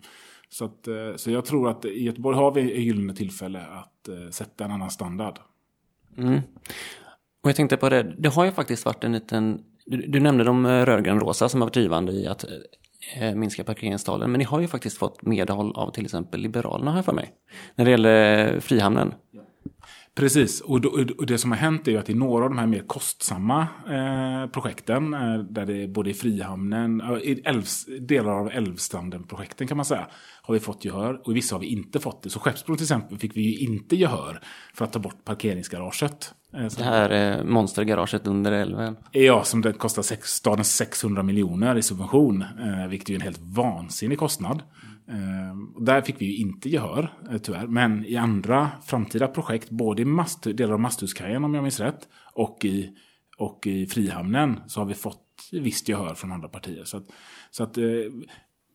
så, 0.49 0.65
att, 0.65 0.87
eh, 0.87 1.15
så 1.15 1.31
jag 1.31 1.45
tror 1.45 1.69
att 1.69 1.85
i 1.85 2.03
Göteborg 2.03 2.37
har 2.37 2.51
vi 2.51 2.71
ett 2.71 2.83
gyllene 2.83 3.15
tillfälle 3.15 3.61
att 3.61 4.07
eh, 4.07 4.29
sätta 4.29 4.65
en 4.65 4.71
annan 4.71 4.91
standard. 4.91 5.39
Mm. 6.17 6.41
Och 7.43 7.49
jag 7.49 7.55
tänkte 7.55 7.77
på 7.77 7.89
det, 7.89 8.15
det 8.17 8.29
har 8.29 8.45
ju 8.45 8.51
faktiskt 8.51 8.85
varit 8.85 9.03
en 9.03 9.11
liten, 9.11 9.63
du, 9.85 9.97
du 9.97 10.19
nämnde 10.19 10.43
de 10.43 10.67
rödgrönrosa 10.67 11.49
som 11.49 11.61
har 11.61 11.67
varit 11.67 11.73
drivande 11.73 12.11
i 12.11 12.27
att 12.27 12.45
minska 13.35 13.63
parkeringstalen, 13.63 14.31
men 14.31 14.39
ni 14.39 14.45
har 14.45 14.59
ju 14.59 14.67
faktiskt 14.67 14.97
fått 14.97 15.21
medhåll 15.21 15.71
av 15.75 15.91
till 15.91 16.05
exempel 16.05 16.39
Liberalerna 16.41 16.91
här 16.91 17.01
för 17.01 17.13
mig, 17.13 17.31
när 17.75 17.85
det 17.85 17.91
gäller 17.91 18.59
Frihamnen. 18.59 19.13
Ja. 19.31 19.42
Precis, 20.15 20.61
och, 20.61 20.81
då, 20.81 20.89
och, 21.17 21.25
det 21.25 21.37
som 21.37 21.51
har 21.51 21.57
hänt 21.57 21.87
är 21.87 21.91
ju 21.91 21.97
att 21.97 22.09
i 22.09 22.13
några 22.13 22.43
av 22.43 22.49
de 22.49 22.57
här 22.57 22.67
mer 22.67 22.83
kostsamma 22.87 23.67
eh, 23.87 24.51
projekten, 24.51 25.13
eh, 25.13 25.37
där 25.37 25.65
det 25.65 25.83
är 25.83 25.87
både 25.87 26.09
i 26.09 26.13
Frihamnen, 26.13 27.01
eh, 27.01 27.17
i 27.17 27.41
älvs, 27.45 27.85
delar 27.99 28.31
av 28.31 28.49
Älvstranden-projekten 28.49 29.67
kan 29.67 29.77
man 29.77 29.85
säga, 29.85 30.07
har 30.41 30.53
vi 30.53 30.59
fått 30.59 30.85
gehör 30.85 31.21
och 31.23 31.31
i 31.31 31.35
vissa 31.35 31.55
har 31.55 31.59
vi 31.59 31.67
inte 31.67 31.99
fått 31.99 32.23
det. 32.23 32.29
Så 32.29 32.39
Skeppsbron 32.39 32.77
till 32.77 32.83
exempel 32.83 33.17
fick 33.17 33.37
vi 33.37 33.41
ju 33.41 33.57
inte 33.57 33.95
gehör 33.95 34.39
för 34.73 34.85
att 34.85 34.93
ta 34.93 34.99
bort 34.99 35.25
parkeringsgaraget. 35.25 36.33
Eh, 36.53 36.65
det 36.77 36.83
här 36.83 37.37
eh, 37.39 37.43
monstergaraget 37.43 38.27
under 38.27 38.51
älven? 38.51 38.95
Ja, 39.11 39.43
som 39.43 39.61
det 39.61 39.73
kostar 39.73 40.01
sex, 40.01 40.29
staden 40.29 40.65
600 40.65 41.23
miljoner 41.23 41.75
i 41.75 41.81
subvention, 41.81 42.41
eh, 42.41 42.87
vilket 42.89 43.09
är 43.09 43.15
en 43.15 43.21
helt 43.21 43.41
vansinnig 43.41 44.19
kostnad. 44.19 44.63
Eh, 45.07 45.83
där 45.83 46.01
fick 46.01 46.21
vi 46.21 46.25
ju 46.25 46.37
inte 46.37 46.69
gehör, 46.69 47.13
eh, 47.31 47.37
tyvärr. 47.37 47.67
Men 47.67 48.05
i 48.05 48.15
andra 48.15 48.71
framtida 48.85 49.27
projekt, 49.27 49.69
både 49.69 50.01
i 50.01 50.05
mast, 50.05 50.43
delar 50.43 50.73
av 50.73 50.79
Masthuskajen 50.79 51.43
om 51.43 51.53
jag 51.53 51.61
minns 51.61 51.79
rätt, 51.79 52.07
och 52.33 52.65
i, 52.65 52.89
och 53.37 53.67
i 53.67 53.85
Frihamnen, 53.85 54.59
så 54.67 54.81
har 54.81 54.85
vi 54.85 54.93
fått 54.93 55.19
visst 55.51 55.89
gehör 55.89 56.15
från 56.15 56.31
andra 56.31 56.47
partier. 56.47 56.83
Så 56.83 56.97
att, 56.97 57.05
så 57.51 57.63
att 57.63 57.77
eh, 57.77 57.83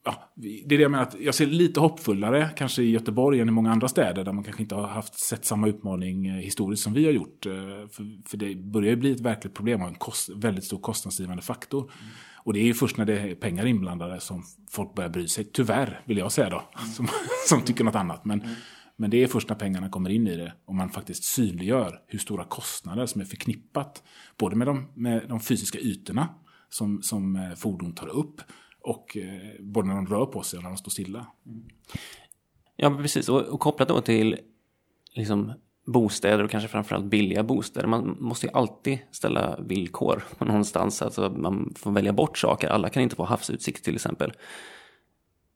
ja, 0.04 0.32
det 0.34 0.74
är 0.74 0.78
det 0.78 0.82
jag 0.82 0.90
menar, 0.90 1.04
att 1.04 1.16
jag 1.20 1.34
ser 1.34 1.46
lite 1.46 1.80
hoppfullare 1.80 2.50
kanske 2.56 2.82
i 2.82 2.90
Göteborg 2.90 3.40
än 3.40 3.48
i 3.48 3.52
många 3.52 3.72
andra 3.72 3.88
städer 3.88 4.24
där 4.24 4.32
man 4.32 4.44
kanske 4.44 4.62
inte 4.62 4.74
har 4.74 4.86
haft 4.88 5.20
sett 5.20 5.44
samma 5.44 5.68
utmaning 5.68 6.26
eh, 6.26 6.34
historiskt 6.34 6.82
som 6.82 6.92
vi 6.92 7.04
har 7.04 7.12
gjort. 7.12 7.46
Eh, 7.46 7.52
för, 7.90 8.28
för 8.28 8.36
det 8.36 8.54
börjar 8.54 8.90
ju 8.90 8.96
bli 8.96 9.12
ett 9.12 9.20
verkligt 9.20 9.54
problem 9.54 9.82
och 9.82 9.88
en 9.88 9.94
kost, 9.94 10.28
väldigt 10.28 10.64
stor 10.64 10.78
kostnadsdrivande 10.78 11.42
faktor. 11.42 11.80
Mm. 11.82 12.12
Och 12.48 12.54
det 12.54 12.60
är 12.60 12.64
ju 12.64 12.74
först 12.74 12.96
när 12.96 13.04
det 13.04 13.20
är 13.20 13.34
pengar 13.34 13.66
inblandade 13.66 14.20
som 14.20 14.42
folk 14.70 14.94
börjar 14.94 15.10
bry 15.10 15.28
sig. 15.28 15.44
Tyvärr, 15.44 16.00
vill 16.04 16.18
jag 16.18 16.32
säga 16.32 16.50
då. 16.50 16.70
Som, 16.96 17.08
som 17.48 17.62
tycker 17.62 17.84
något 17.84 17.94
annat. 17.94 18.24
Men, 18.24 18.40
mm. 18.40 18.54
men 18.96 19.10
det 19.10 19.22
är 19.22 19.26
först 19.26 19.48
när 19.48 19.56
pengarna 19.56 19.88
kommer 19.88 20.10
in 20.10 20.26
i 20.26 20.36
det 20.36 20.52
och 20.64 20.74
man 20.74 20.90
faktiskt 20.90 21.24
synliggör 21.24 22.00
hur 22.06 22.18
stora 22.18 22.44
kostnader 22.44 23.06
som 23.06 23.20
är 23.20 23.24
förknippat. 23.24 24.02
Både 24.38 24.56
med 24.56 24.66
de, 24.66 24.88
med 24.94 25.28
de 25.28 25.40
fysiska 25.40 25.78
ytorna 25.78 26.28
som, 26.68 27.02
som 27.02 27.36
eh, 27.36 27.54
fordon 27.54 27.94
tar 27.94 28.08
upp 28.08 28.40
och 28.80 29.16
eh, 29.16 29.60
både 29.60 29.88
när 29.88 29.94
de 29.94 30.06
rör 30.06 30.26
på 30.26 30.42
sig 30.42 30.56
och 30.56 30.62
när 30.62 30.70
de 30.70 30.76
står 30.76 30.90
stilla. 30.90 31.26
Mm. 31.46 31.64
Ja, 32.76 32.90
precis. 32.96 33.28
Och, 33.28 33.40
och 33.40 33.60
kopplat 33.60 33.88
då 33.88 34.00
till 34.00 34.36
liksom, 35.14 35.52
bostäder 35.88 36.44
och 36.44 36.50
kanske 36.50 36.68
framförallt 36.68 37.04
billiga 37.04 37.42
bostäder. 37.42 37.86
Man 37.86 38.16
måste 38.20 38.46
ju 38.46 38.52
alltid 38.52 38.98
ställa 39.10 39.56
villkor 39.60 40.24
någonstans. 40.38 41.02
Alltså 41.02 41.30
man 41.30 41.74
får 41.76 41.90
välja 41.90 42.12
bort 42.12 42.38
saker. 42.38 42.68
Alla 42.68 42.88
kan 42.88 43.02
inte 43.02 43.16
få 43.16 43.24
havsutsikt 43.24 43.84
till 43.84 43.94
exempel. 43.94 44.32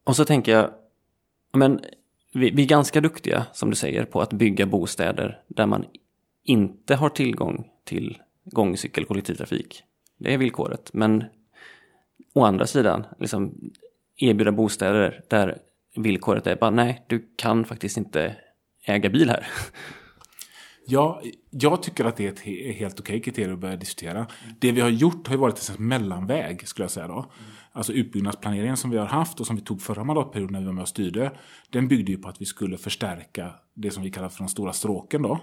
Och 0.05 0.17
så 0.17 0.25
tänker 0.25 0.53
jag, 0.53 0.71
men 1.53 1.81
vi, 2.33 2.51
vi 2.51 2.63
är 2.63 2.67
ganska 2.67 3.01
duktiga, 3.01 3.47
som 3.53 3.71
du 3.71 3.77
säger, 3.77 4.05
på 4.05 4.21
att 4.21 4.33
bygga 4.33 4.67
bostäder 4.67 5.43
där 5.49 5.67
man 5.67 5.85
inte 6.45 6.95
har 6.95 7.09
tillgång 7.09 7.69
till 7.85 8.19
gångcykel 8.45 9.05
kollektivtrafik. 9.05 9.83
Det 10.19 10.35
är 10.35 10.39
villkoret. 10.39 10.91
Men 10.93 11.25
å 12.35 12.45
andra 12.45 12.67
sidan, 12.67 13.07
liksom, 13.19 13.71
erbjuda 14.17 14.53
bostäder 14.53 15.25
där 15.29 15.59
villkoret 15.97 16.47
är 16.47 16.57
bara 16.57 16.71
nej, 16.71 17.05
du 17.07 17.29
kan 17.37 17.65
faktiskt 17.65 17.97
inte 17.97 18.37
äga 18.85 19.11
bil 19.11 19.31
här. 19.31 19.47
Ja, 20.87 21.23
jag 21.51 21.83
tycker 21.83 22.05
att 22.05 22.17
det 22.17 22.27
är 22.27 22.33
ett 22.33 22.77
helt 22.77 23.01
okej 23.01 23.21
kriterium 23.21 23.55
att 23.55 23.61
börja 23.61 23.77
diskutera. 23.77 24.27
Det 24.59 24.73
vi 24.73 24.81
har 24.81 24.89
gjort 24.89 25.27
har 25.27 25.35
ju 25.35 25.41
varit 25.41 25.71
en 25.79 25.89
mellanväg, 25.89 26.69
skulle 26.69 26.85
jag 26.85 26.91
säga 26.91 27.09
då. 27.09 27.33
Alltså 27.73 27.93
utbyggnadsplaneringen 27.93 28.77
som 28.77 28.91
vi 28.91 28.99
har 28.99 29.07
haft 29.07 29.41
och 29.41 29.47
som 29.47 29.57
vi 29.57 29.63
tog 29.63 29.83
förra 29.83 30.05
mandatperioden 30.05 30.53
när 30.53 30.61
vi 30.61 30.67
var 30.67 30.73
med 30.73 30.83
och 30.83 30.89
styrde. 30.89 31.33
Den 31.71 31.89
byggde 31.89 32.13
ju 32.13 32.19
på 32.19 32.29
att 32.29 32.41
vi 32.41 32.45
skulle 32.45 32.79
förstärka 32.79 33.55
det 33.75 33.91
som 33.91 34.03
vi 34.03 34.11
kallar 34.11 34.29
för 34.29 34.39
de 34.39 34.49
stora 34.49 34.73
stråken 34.73 35.23
då, 35.23 35.41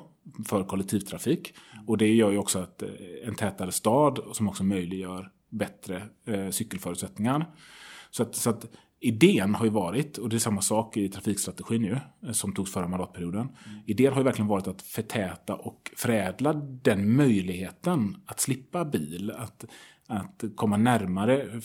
för 0.48 0.64
kollektivtrafik. 0.64 1.54
Och 1.88 1.98
det 1.98 2.14
gör 2.14 2.32
ju 2.32 2.38
också 2.38 2.60
att 2.60 2.82
eh, 2.82 2.90
en 3.26 3.36
tätare 3.36 3.72
stad 3.72 4.20
som 4.32 4.48
också 4.48 4.64
möjliggör 4.64 5.32
bättre 5.50 6.04
eh, 6.26 6.50
cykelförutsättningar. 6.50 7.46
Så 8.12 8.24
att, 8.24 8.36
så 8.36 8.50
att 8.50 8.66
idén 9.00 9.56
har 9.56 9.66
ju 9.66 9.72
varit, 9.72 10.18
och 10.18 10.30
det 10.30 10.38
är 10.38 10.40
samma 10.40 10.62
sak 10.62 10.98
i 10.98 11.10
trafikstrategin 11.10 11.82
nu, 11.82 12.00
eh, 12.26 12.32
som 12.32 12.54
togs 12.54 12.74
förra 12.74 12.88
mandatperioden. 12.88 13.42
Mm. 13.42 13.80
Idén 13.86 14.14
har 14.14 14.20
ju 14.20 14.24
verkligen 14.24 14.48
varit 14.48 14.68
att 14.68 14.82
förtäta 14.82 15.56
och 15.56 15.92
förädla 15.96 16.54
den 16.54 17.16
möjligheten 17.16 18.18
att 18.26 18.40
slippa 18.40 18.86
bil. 18.86 19.32
Att, 19.32 19.66
att 20.08 20.44
komma 20.56 20.78
närmare, 20.78 21.62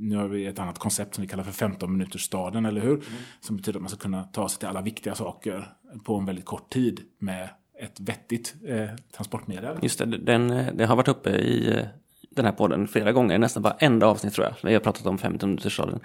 nu 0.00 0.16
har 0.16 0.28
vi 0.28 0.46
ett 0.46 0.58
annat 0.58 0.78
koncept 0.78 1.14
som 1.14 1.22
vi 1.22 1.28
kallar 1.28 1.44
för 1.44 1.52
15 1.52 1.92
minuters 1.92 2.22
staden, 2.22 2.66
eller 2.66 2.80
hur? 2.80 2.94
Mm. 2.94 3.04
Som 3.40 3.56
betyder 3.56 3.78
att 3.78 3.82
man 3.82 3.90
ska 3.90 3.98
kunna 3.98 4.24
ta 4.24 4.48
sig 4.48 4.58
till 4.58 4.68
alla 4.68 4.82
viktiga 4.82 5.14
saker 5.14 5.68
på 6.04 6.16
en 6.16 6.24
väldigt 6.24 6.44
kort 6.44 6.72
tid 6.72 7.00
med 7.18 7.48
ett 7.78 8.00
vettigt 8.00 8.54
eh, 8.66 8.88
transportmedel. 9.16 9.78
Just 9.82 9.98
det, 9.98 10.18
den, 10.18 10.48
det 10.76 10.86
har 10.86 10.96
varit 10.96 11.08
uppe 11.08 11.30
i 11.30 11.70
eh, 11.70 11.86
den 12.36 12.44
här 12.44 12.52
podden 12.52 12.88
flera 12.88 13.12
gånger, 13.12 13.38
nästan 13.38 13.62
varenda 13.62 14.06
avsnitt 14.06 14.34
tror 14.34 14.46
jag, 14.46 14.54
när 14.62 14.70
jag 14.70 14.80
har 14.80 14.84
pratat 14.84 15.06
om 15.06 15.18
15 15.18 15.48
minutersstaden. 15.48 16.00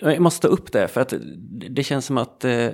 Jag 0.00 0.20
måste 0.20 0.48
ta 0.48 0.54
upp 0.54 0.72
det, 0.72 0.88
för 0.88 1.00
att 1.00 1.14
det 1.70 1.82
känns 1.82 2.06
som 2.06 2.18
att 2.18 2.44
eh, 2.44 2.68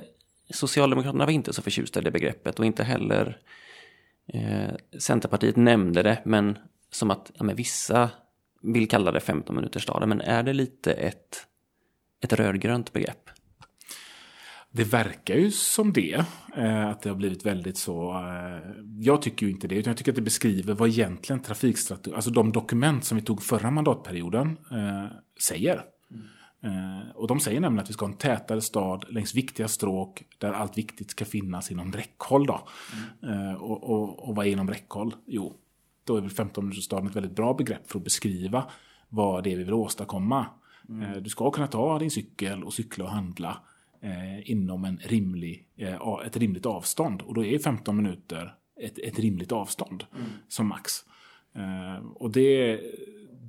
Socialdemokraterna 0.50 1.24
var 1.24 1.32
inte 1.32 1.52
så 1.52 1.62
förtjusta 1.62 2.00
i 2.00 2.02
det 2.02 2.10
begreppet 2.10 2.58
och 2.58 2.66
inte 2.66 2.84
heller 2.84 3.38
eh, 4.32 4.98
Centerpartiet 4.98 5.56
nämnde 5.56 6.02
det, 6.02 6.22
men 6.24 6.58
som 6.90 7.10
att 7.10 7.30
ja, 7.34 7.44
men 7.44 7.56
vissa 7.56 8.10
vill 8.62 8.88
kalla 8.88 9.12
det 9.12 9.20
15 9.20 9.56
minutersstaden, 9.56 10.08
men 10.08 10.20
är 10.20 10.42
det 10.42 10.52
lite 10.52 10.92
ett, 10.92 11.46
ett 12.24 12.32
rödgrönt 12.32 12.92
begrepp? 12.92 13.30
Det 14.76 14.84
verkar 14.84 15.34
ju 15.34 15.50
som 15.50 15.92
det. 15.92 16.24
Eh, 16.56 16.88
att 16.88 17.02
det 17.02 17.08
har 17.08 17.16
blivit 17.16 17.46
väldigt 17.46 17.78
så. 17.78 18.12
Eh, 18.12 18.70
jag 18.98 19.22
tycker 19.22 19.46
ju 19.46 19.52
inte 19.52 19.68
det. 19.68 19.74
Utan 19.74 19.90
jag 19.90 19.96
tycker 19.98 20.12
att 20.12 20.16
det 20.16 20.22
beskriver 20.22 20.74
vad 20.74 20.88
egentligen 20.88 21.42
trafikstrategi, 21.42 22.14
alltså 22.14 22.30
de 22.30 22.52
dokument 22.52 23.04
som 23.04 23.16
vi 23.16 23.22
tog 23.22 23.42
förra 23.42 23.70
mandatperioden, 23.70 24.58
eh, 24.70 25.06
säger. 25.48 25.84
Mm. 26.62 27.10
och 27.14 27.28
de 27.28 27.40
säger 27.40 27.60
nämligen 27.60 27.82
att 27.82 27.88
vi 27.88 27.92
ska 27.92 28.04
ha 28.06 28.12
en 28.12 28.18
tätare 28.18 28.60
stad 28.60 29.04
längs 29.08 29.34
viktiga 29.34 29.68
stråk 29.68 30.22
där 30.38 30.52
allt 30.52 30.78
viktigt 30.78 31.10
ska 31.10 31.24
finnas 31.24 31.70
inom 31.70 31.92
räckhåll. 31.92 32.46
Då. 32.46 32.68
Mm. 33.22 33.56
och, 33.56 33.90
och, 33.90 34.28
och 34.28 34.36
vad 34.36 34.46
är 34.46 34.50
inom 34.50 34.70
räckhåll? 34.70 35.14
Jo, 35.26 35.56
då 36.04 36.16
är 36.16 36.20
väl 36.20 36.30
15 36.30 36.72
staden 36.72 37.06
ett 37.06 37.16
väldigt 37.16 37.36
bra 37.36 37.54
begrepp 37.54 37.90
för 37.90 37.98
att 37.98 38.04
beskriva 38.04 38.70
vad 39.08 39.44
det 39.44 39.52
är 39.52 39.56
vi 39.56 39.64
vill 39.64 39.74
åstadkomma. 39.74 40.46
Mm. 40.88 41.22
du 41.22 41.30
ska 41.30 41.50
kunna 41.50 41.66
ta 41.66 41.98
din 41.98 42.10
cykel 42.10 42.64
och 42.64 42.74
cykla 42.74 43.04
och 43.04 43.10
handla 43.10 43.60
eh, 44.06 44.50
inom 44.50 44.84
en 44.84 44.98
rimlig, 45.02 45.68
eh, 45.76 45.98
ett 46.26 46.36
rimligt 46.36 46.66
avstånd. 46.66 47.22
Och 47.22 47.34
då 47.34 47.44
är 47.44 47.58
15 47.58 47.96
minuter 47.96 48.54
ett, 48.80 48.98
ett 48.98 49.18
rimligt 49.18 49.52
avstånd 49.52 50.04
mm. 50.14 50.26
som 50.48 50.66
max. 50.66 50.92
Eh, 51.54 52.06
och 52.06 52.30
det, 52.30 52.80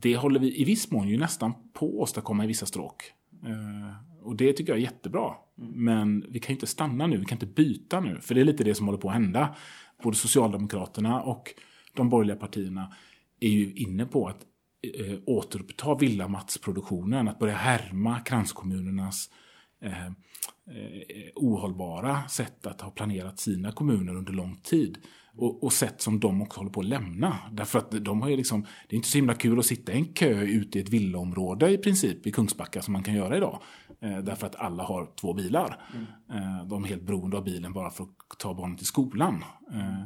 det 0.01 0.17
håller 0.17 0.39
vi 0.39 0.61
i 0.61 0.63
viss 0.63 0.91
mån 0.91 1.07
ju 1.07 1.17
nästan 1.17 1.53
på 1.73 1.87
att 1.87 1.93
åstadkomma 1.93 2.43
i 2.43 2.47
vissa 2.47 2.65
stråk. 2.65 3.03
Eh, 3.45 4.25
och 4.27 4.35
det 4.35 4.53
tycker 4.53 4.71
jag 4.71 4.77
är 4.77 4.83
jättebra. 4.83 5.33
Mm. 5.57 5.71
Men 5.83 6.25
vi 6.29 6.39
kan 6.39 6.53
ju 6.53 6.55
inte 6.55 6.67
stanna 6.67 7.07
nu, 7.07 7.17
vi 7.17 7.25
kan 7.25 7.35
inte 7.35 7.45
byta 7.45 7.99
nu. 7.99 8.19
För 8.21 8.35
det 8.35 8.41
är 8.41 8.45
lite 8.45 8.63
det 8.63 8.75
som 8.75 8.85
håller 8.85 8.99
på 8.99 9.07
att 9.07 9.13
hända. 9.13 9.55
Både 10.03 10.17
Socialdemokraterna 10.17 11.21
och 11.21 11.53
de 11.93 12.09
borgerliga 12.09 12.37
partierna 12.37 12.93
är 13.39 13.49
ju 13.49 13.73
inne 13.73 14.05
på 14.05 14.27
att 14.27 14.45
eh, 14.99 15.19
återuppta 15.25 15.95
villamatsproduktionen. 15.95 17.27
Att 17.27 17.39
börja 17.39 17.55
härma 17.55 18.19
kranskommunernas 18.19 19.29
eh, 19.81 20.05
eh, 20.05 20.11
ohållbara 21.35 22.27
sätt 22.27 22.65
att 22.65 22.81
ha 22.81 22.91
planerat 22.91 23.39
sina 23.39 23.71
kommuner 23.71 24.15
under 24.15 24.33
lång 24.33 24.55
tid. 24.55 24.97
Och, 25.39 25.63
och 25.63 25.73
sätt 25.73 26.01
som 26.01 26.19
de 26.19 26.41
också 26.41 26.59
håller 26.59 26.71
på 26.71 26.79
att 26.79 26.85
lämna. 26.85 27.37
Därför 27.51 27.79
att 27.79 27.91
de 27.91 28.21
har 28.21 28.29
ju 28.29 28.37
liksom, 28.37 28.61
det 28.61 28.95
är 28.95 28.97
inte 28.97 29.07
så 29.09 29.17
himla 29.17 29.33
kul 29.33 29.59
att 29.59 29.65
sitta 29.65 29.91
i 29.91 29.95
en 29.95 30.05
kö 30.05 30.41
ute 30.41 30.79
i 30.79 30.81
ett 30.81 30.89
villaområde 30.89 31.69
i 31.69 31.77
princip 31.77 32.27
i 32.27 32.31
Kungsbacka 32.31 32.81
som 32.81 32.93
man 32.93 33.03
kan 33.03 33.13
göra 33.13 33.37
idag. 33.37 33.61
Eh, 34.01 34.17
därför 34.17 34.47
att 34.47 34.55
alla 34.55 34.83
har 34.83 35.09
två 35.21 35.33
bilar. 35.33 35.81
Mm. 35.93 36.05
Eh, 36.43 36.67
de 36.67 36.83
är 36.83 36.87
helt 36.87 37.03
beroende 37.03 37.37
av 37.37 37.43
bilen 37.43 37.73
bara 37.73 37.89
för 37.89 38.03
att 38.03 38.39
ta 38.39 38.53
barnen 38.53 38.77
till 38.77 38.85
skolan. 38.85 39.43
Eh. 39.73 40.03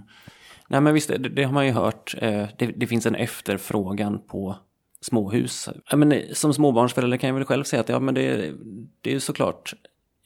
Nej 0.67 0.81
men 0.81 0.93
visst, 0.93 1.07
det, 1.07 1.17
det 1.17 1.43
har 1.43 1.53
man 1.53 1.65
ju 1.65 1.71
hört. 1.71 2.15
Eh, 2.17 2.47
det, 2.57 2.65
det 2.65 2.87
finns 2.87 3.05
en 3.05 3.15
efterfrågan 3.15 4.21
på 4.27 4.55
småhus. 5.01 5.69
Ja, 5.89 5.97
men 5.97 6.35
som 6.35 6.53
småbarnsförälder 6.53 7.17
kan 7.17 7.27
jag 7.27 7.35
väl 7.35 7.45
själv 7.45 7.63
säga 7.63 7.79
att 7.79 7.89
ja, 7.89 7.99
men 7.99 8.15
det, 8.15 8.53
det 9.01 9.13
är 9.13 9.19
såklart 9.19 9.73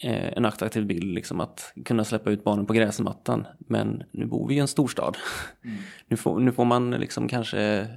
eh, 0.03 0.37
en 0.37 0.45
attraktiv 0.45 0.85
bild 0.85 1.13
liksom 1.13 1.39
att 1.39 1.73
kunna 1.85 2.03
släppa 2.03 2.31
ut 2.31 2.43
barnen 2.43 2.65
på 2.65 2.73
gräsmattan. 2.73 3.47
Men 3.57 4.03
nu 4.11 4.25
bor 4.25 4.47
vi 4.47 4.55
i 4.55 4.59
en 4.59 4.67
storstad. 4.67 5.17
Mm. 5.63 5.77
nu, 6.07 6.17
får, 6.17 6.39
nu 6.39 6.51
får 6.51 6.65
man 6.65 6.91
liksom 6.91 7.27
kanske 7.27 7.87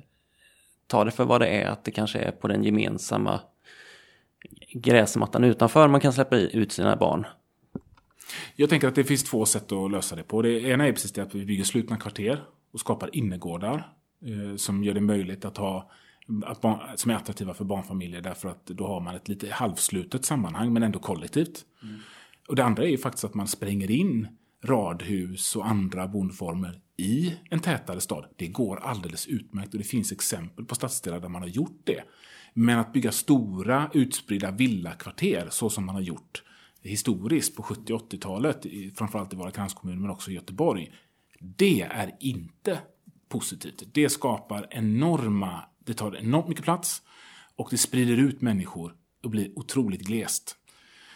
ta 0.86 1.04
det 1.04 1.10
för 1.10 1.24
vad 1.24 1.40
det 1.40 1.48
är, 1.48 1.66
att 1.66 1.84
det 1.84 1.90
kanske 1.90 2.18
är 2.18 2.30
på 2.30 2.48
den 2.48 2.64
gemensamma 2.64 3.40
gräsmattan 4.72 5.44
utanför 5.44 5.88
man 5.88 6.00
kan 6.00 6.12
släppa 6.12 6.36
ut 6.36 6.72
sina 6.72 6.96
barn. 6.96 7.26
Jag 8.56 8.70
tänker 8.70 8.88
att 8.88 8.94
det 8.94 9.04
finns 9.04 9.24
två 9.24 9.44
sätt 9.44 9.72
att 9.72 9.90
lösa 9.90 10.16
det 10.16 10.22
på. 10.22 10.42
Det 10.42 10.60
ena 10.60 10.86
är 10.86 10.92
precis 10.92 11.12
det 11.12 11.22
att 11.22 11.34
vi 11.34 11.44
bygger 11.44 11.64
slutna 11.64 11.96
kvarter 11.96 12.44
och 12.72 12.80
skapar 12.80 13.16
innergårdar 13.16 13.92
eh, 14.24 14.56
som 14.56 14.84
gör 14.84 14.94
det 14.94 15.00
möjligt 15.00 15.44
att 15.44 15.56
ha 15.56 15.90
som 16.96 17.10
är 17.10 17.14
attraktiva 17.14 17.54
för 17.54 17.64
barnfamiljer 17.64 18.20
därför 18.20 18.48
att 18.48 18.66
då 18.66 18.86
har 18.86 19.00
man 19.00 19.14
ett 19.14 19.28
lite 19.28 19.50
halvslutet 19.50 20.24
sammanhang 20.24 20.72
men 20.72 20.82
ändå 20.82 20.98
kollektivt. 20.98 21.64
Mm. 21.82 22.00
Och 22.48 22.56
det 22.56 22.64
andra 22.64 22.82
är 22.82 22.88
ju 22.88 22.98
faktiskt 22.98 23.24
att 23.24 23.34
man 23.34 23.48
spränger 23.48 23.90
in 23.90 24.28
radhus 24.64 25.56
och 25.56 25.66
andra 25.66 26.08
boendeformer 26.08 26.80
i 26.96 27.34
en 27.50 27.60
tätare 27.60 28.00
stad. 28.00 28.26
Det 28.36 28.46
går 28.46 28.76
alldeles 28.76 29.26
utmärkt 29.26 29.72
och 29.72 29.78
det 29.78 29.84
finns 29.84 30.12
exempel 30.12 30.64
på 30.64 30.74
stadsdelar 30.74 31.20
där 31.20 31.28
man 31.28 31.42
har 31.42 31.48
gjort 31.48 31.80
det. 31.84 32.02
Men 32.54 32.78
att 32.78 32.92
bygga 32.92 33.12
stora 33.12 33.90
utspridda 33.94 34.50
villakvarter 34.50 35.46
så 35.50 35.70
som 35.70 35.86
man 35.86 35.94
har 35.94 36.02
gjort 36.02 36.42
historiskt 36.82 37.56
på 37.56 37.62
70 37.62 37.92
och 37.92 38.12
80-talet, 38.12 38.66
framförallt 38.96 39.32
i 39.32 39.36
våra 39.36 39.50
kranskommuner 39.50 40.00
men 40.00 40.10
också 40.10 40.30
i 40.30 40.34
Göteborg. 40.34 40.92
Det 41.40 41.82
är 41.82 42.16
inte 42.20 42.78
positivt. 43.28 43.82
Det 43.92 44.08
skapar 44.08 44.66
enorma 44.70 45.64
det 45.88 45.94
tar 45.94 46.16
enormt 46.16 46.48
mycket 46.48 46.64
plats 46.64 47.02
och 47.56 47.68
det 47.70 47.78
sprider 47.78 48.16
ut 48.16 48.40
människor 48.40 48.94
och 49.24 49.30
blir 49.30 49.58
otroligt 49.58 50.00
glest. 50.00 50.56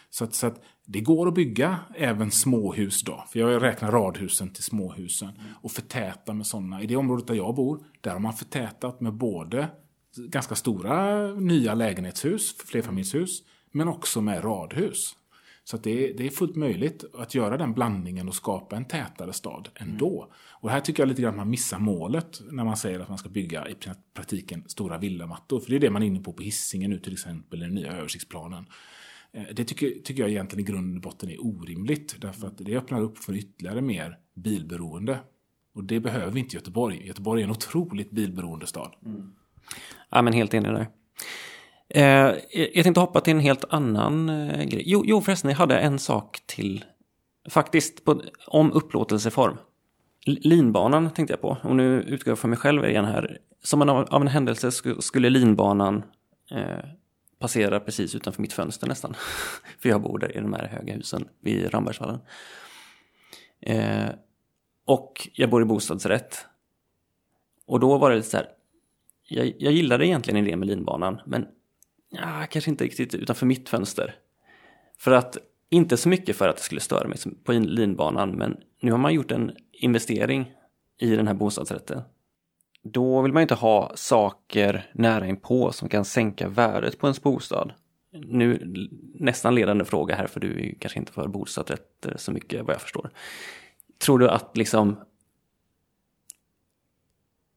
Så 0.09 0.23
att, 0.23 0.35
så 0.35 0.47
att 0.47 0.63
det 0.85 1.01
går 1.01 1.27
att 1.27 1.33
bygga 1.33 1.79
även 1.95 2.31
småhus 2.31 3.03
då. 3.03 3.23
För 3.29 3.39
jag 3.39 3.63
räknar 3.63 3.91
radhusen 3.91 4.49
till 4.49 4.63
småhusen. 4.63 5.29
Och 5.61 5.71
förtäta 5.71 6.33
med 6.33 6.47
sådana. 6.47 6.81
I 6.81 6.87
det 6.87 6.95
området 6.95 7.27
där 7.27 7.35
jag 7.35 7.55
bor, 7.55 7.85
där 8.01 8.11
har 8.11 8.19
man 8.19 8.33
förtätat 8.33 9.01
med 9.01 9.13
både 9.13 9.69
ganska 10.17 10.55
stora 10.55 11.27
nya 11.33 11.73
lägenhetshus, 11.73 12.57
flerfamiljshus, 12.57 13.43
men 13.71 13.87
också 13.87 14.21
med 14.21 14.43
radhus. 14.43 15.15
Så 15.63 15.77
det 15.77 16.09
är, 16.09 16.17
det, 16.17 16.25
är 16.25 16.29
fullt 16.29 16.55
möjligt 16.55 17.03
att 17.13 17.35
göra 17.35 17.57
den 17.57 17.73
blandningen 17.73 18.27
och 18.27 18.35
skapa 18.35 18.75
en 18.75 18.85
tätare 18.85 19.33
stad 19.33 19.69
ändå. 19.75 20.23
Mm. 20.23 20.35
Och 20.63 20.69
här 20.69 20.79
tycker 20.79 21.03
jag 21.03 21.07
lite 21.07 21.21
grann 21.21 21.33
att 21.33 21.37
man 21.37 21.49
missar 21.49 21.79
målet 21.79 22.41
när 22.51 22.63
man 22.63 22.77
säger 22.77 22.99
att 22.99 23.09
man 23.09 23.17
ska 23.17 23.29
bygga 23.29 23.67
i 23.69 23.75
praktiken 24.13 24.63
stora 24.67 24.97
villamattor. 24.97 25.59
För 25.59 25.69
det 25.69 25.75
är 25.75 25.79
det 25.79 25.89
man 25.89 26.03
är 26.03 26.07
inne 26.07 26.19
på 26.19 26.33
på 26.33 26.43
hissingen 26.43 26.91
nu 26.91 26.99
till 26.99 27.13
exempel, 27.13 27.59
i 27.59 27.65
den 27.65 27.75
nya 27.75 27.91
översiktsplanen. 27.91 28.65
Eh, 29.31 29.43
det 29.55 29.65
tycker, 29.65 29.89
tycker 30.03 30.23
jag 30.23 30.29
egentligen 30.29 30.67
i 30.67 30.71
grund 30.71 30.95
och 30.95 31.01
botten 31.01 31.29
är 31.29 31.45
orimligt. 31.45 32.15
Därför 32.21 32.47
att 32.47 32.57
det 32.57 32.77
öppnar 32.77 33.01
upp 33.01 33.17
för 33.17 33.33
ytterligare 33.33 33.81
mer 33.81 34.17
bilberoende. 34.35 35.19
Och 35.75 35.83
det 35.83 35.99
behöver 35.99 36.31
vi 36.31 36.39
inte 36.39 36.55
i 36.55 36.59
Göteborg. 36.59 37.07
Göteborg 37.07 37.41
är 37.41 37.45
en 37.45 37.51
otroligt 37.51 38.11
bilberoende 38.11 38.67
stad. 38.67 38.95
Mm. 39.05 39.33
Ja, 40.09 40.21
men 40.21 40.33
helt 40.33 40.53
enig 40.53 40.71
där. 40.71 40.87
Eh, 41.89 42.35
jag 42.73 42.83
tänkte 42.83 42.99
hoppa 42.99 43.21
till 43.21 43.33
en 43.33 43.39
helt 43.39 43.65
annan 43.69 44.29
eh, 44.29 44.63
grej. 44.63 44.83
Jo, 44.85 45.03
jo, 45.05 45.21
förresten, 45.21 45.49
jag 45.49 45.57
hade 45.57 45.79
en 45.79 45.99
sak 45.99 46.39
till. 46.45 46.85
Faktiskt 47.49 48.05
på, 48.05 48.21
om 48.47 48.71
upplåtelseform. 48.71 49.57
Linbanan 50.25 51.09
tänkte 51.09 51.33
jag 51.33 51.41
på, 51.41 51.57
och 51.63 51.75
nu 51.75 52.01
utgår 52.01 52.31
jag 52.31 52.39
från 52.39 52.49
mig 52.49 52.59
själv 52.59 52.85
igen 52.85 53.05
här. 53.05 53.37
Som 53.63 53.81
en, 53.81 53.89
av 53.89 54.21
en 54.21 54.27
händelse 54.27 54.71
skulle 54.99 55.29
linbanan 55.29 56.03
eh, 56.51 56.85
passera 57.39 57.79
precis 57.79 58.15
utanför 58.15 58.41
mitt 58.41 58.53
fönster 58.53 58.87
nästan. 58.87 59.13
För 59.79 59.89
jag 59.89 60.01
bor 60.01 60.19
där 60.19 60.37
i 60.37 60.41
de 60.41 60.53
här 60.53 60.67
höga 60.67 60.93
husen 60.93 61.27
vid 61.41 61.73
Rambergsvallen. 61.73 62.19
Eh, 63.61 64.09
och 64.85 65.29
jag 65.33 65.49
bor 65.49 65.61
i 65.61 65.65
bostadsrätt. 65.65 66.45
Och 67.65 67.79
då 67.79 67.97
var 67.97 68.09
det 68.09 68.15
lite 68.15 68.29
så 68.29 68.37
här, 68.37 68.47
jag, 69.27 69.53
jag 69.59 69.73
gillade 69.73 70.07
egentligen 70.07 70.45
idén 70.45 70.59
med 70.59 70.67
linbanan, 70.67 71.21
men 71.25 71.45
ja, 72.09 72.45
kanske 72.49 72.71
inte 72.71 72.83
riktigt 72.83 73.15
utanför 73.15 73.45
mitt 73.45 73.69
fönster. 73.69 74.15
För 74.97 75.11
att, 75.11 75.37
inte 75.69 75.97
så 75.97 76.09
mycket 76.09 76.35
för 76.35 76.47
att 76.47 76.57
det 76.57 76.63
skulle 76.63 76.81
störa 76.81 77.07
mig 77.07 77.17
på 77.43 77.51
linbanan, 77.51 78.31
men 78.31 78.57
nu 78.83 78.91
har 78.91 78.97
man 78.97 79.13
gjort 79.13 79.31
en 79.31 79.51
investering 79.71 80.51
i 80.99 81.15
den 81.15 81.27
här 81.27 81.33
bostadsrätten. 81.33 82.01
Då 82.81 83.21
vill 83.21 83.33
man 83.33 83.41
inte 83.41 83.55
ha 83.55 83.91
saker 83.95 84.91
nära 84.93 85.27
inpå 85.27 85.71
som 85.71 85.89
kan 85.89 86.05
sänka 86.05 86.47
värdet 86.47 86.99
på 86.99 87.07
ens 87.07 87.21
bostad. 87.21 87.73
Nu 88.11 88.73
nästan 89.13 89.55
ledande 89.55 89.85
fråga 89.85 90.15
här 90.15 90.27
för 90.27 90.39
du 90.39 90.53
är 90.53 90.63
ju 90.63 90.75
kanske 90.75 90.99
inte 90.99 91.11
för 91.11 91.27
bostadsrätter 91.27 92.15
så 92.17 92.31
mycket 92.31 92.65
vad 92.65 92.75
jag 92.75 92.81
förstår. 92.81 93.09
Tror 93.97 94.19
du 94.19 94.29
att 94.29 94.57
liksom 94.57 94.99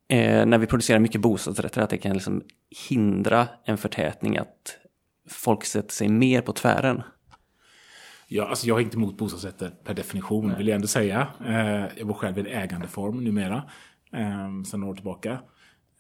eh, 0.09 0.47
när 0.47 0.59
vi 0.59 0.67
producerar 0.67 0.99
mycket 0.99 1.21
bostadsrätter 1.21 1.83
att 1.83 1.91
det 1.91 1.99
kan 1.99 2.13
liksom 2.13 2.43
hindra 2.89 3.49
en 3.65 3.79
förtätning 3.79 4.37
att 4.37 4.79
folk 5.29 5.65
sätter 5.65 5.93
sig 5.93 6.09
mer 6.09 6.41
på 6.41 6.53
tvären? 6.53 7.03
Ja, 8.29 8.47
alltså 8.47 8.67
jag 8.67 8.79
är 8.79 8.83
inte 8.83 8.97
emot 8.97 9.19
bostadsrätter 9.19 9.71
per 9.85 9.95
definition, 9.95 10.47
Nej. 10.47 10.57
vill 10.59 10.69
jag 10.69 10.75
ändå 10.75 10.89
säga. 10.89 11.29
Eh, 11.47 11.99
jag 11.99 12.07
bor 12.07 12.15
själv 12.15 12.39
i 12.39 12.41
en 12.41 12.47
ägandeform 12.47 13.25
numera, 13.25 13.65
eh, 14.13 14.63
sedan 14.63 14.81
några 14.81 14.91
år 14.91 14.95
tillbaka. 14.95 15.33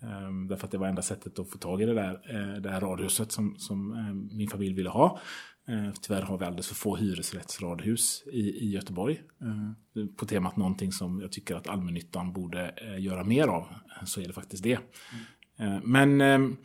Eh, 0.02 0.30
därför 0.48 0.64
att 0.66 0.70
det 0.70 0.78
var 0.78 0.86
enda 0.86 1.02
sättet 1.02 1.38
att 1.38 1.50
få 1.50 1.58
tag 1.58 1.82
i 1.82 1.86
det 1.86 1.94
där, 1.94 2.14
eh, 2.14 2.60
det 2.60 2.70
här 2.70 2.80
radhuset 2.80 3.32
som, 3.32 3.54
som 3.58 3.92
eh, 3.92 4.36
min 4.36 4.48
familj 4.48 4.74
ville 4.74 4.90
ha. 4.90 5.20
Eh, 5.68 5.92
tyvärr 6.02 6.22
har 6.22 6.38
vi 6.38 6.44
alldeles 6.44 6.68
för 6.68 6.74
få 6.74 6.96
hyresrättsradhus 6.96 8.24
i, 8.32 8.40
i 8.40 8.70
Göteborg. 8.70 9.22
På 10.16 10.26
temat 10.26 10.56
någonting 10.56 10.92
som 10.92 11.20
jag 11.20 11.32
tycker 11.32 11.54
att 11.54 11.68
allmännyttan 11.68 12.32
borde 12.32 12.68
eh, 12.68 13.00
göra 13.02 13.24
mer 13.24 13.48
av. 13.48 13.66
Så 14.04 14.20
är 14.20 14.26
det 14.26 14.32
faktiskt 14.32 14.62
det. 14.62 14.78
Mm. 15.58 15.82
Men 15.84 16.56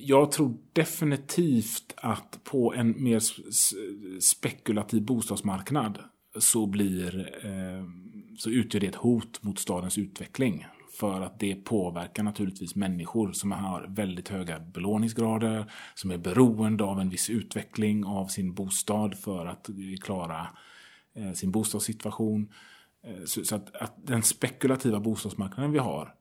jag 0.00 0.32
tror 0.32 0.56
definitivt 0.72 1.94
att 1.96 2.44
på 2.44 2.74
en 2.74 3.02
mer 3.02 3.22
spekulativ 4.20 5.02
bostadsmarknad 5.02 5.98
så, 6.38 6.66
blir, 6.66 7.30
eh, 7.46 7.84
så 8.38 8.50
utgör 8.50 8.80
det 8.80 8.86
ett 8.86 8.94
hot 8.94 9.42
mot 9.42 9.58
stadens 9.58 9.98
utveckling. 9.98 10.66
För 11.00 11.20
att 11.20 11.40
det 11.40 11.54
påverkar 11.54 12.22
naturligtvis 12.22 12.74
människor 12.74 13.32
som 13.32 13.52
har 13.52 13.86
väldigt 13.88 14.28
höga 14.28 14.58
belåningsgrader, 14.60 15.72
som 15.94 16.10
är 16.10 16.18
beroende 16.18 16.84
av 16.84 17.00
en 17.00 17.10
viss 17.10 17.30
utveckling 17.30 18.04
av 18.04 18.26
sin 18.26 18.54
bostad 18.54 19.18
för 19.18 19.46
att 19.46 19.68
klara 20.02 20.46
eh, 21.14 21.32
sin 21.32 21.50
bostadssituation. 21.50 22.52
Eh, 23.04 23.24
så 23.24 23.54
att, 23.54 23.76
att 23.76 23.94
den 24.06 24.22
spekulativa 24.22 25.00
bostadsmarknaden 25.00 25.72
vi 25.72 25.78
har 25.78 26.14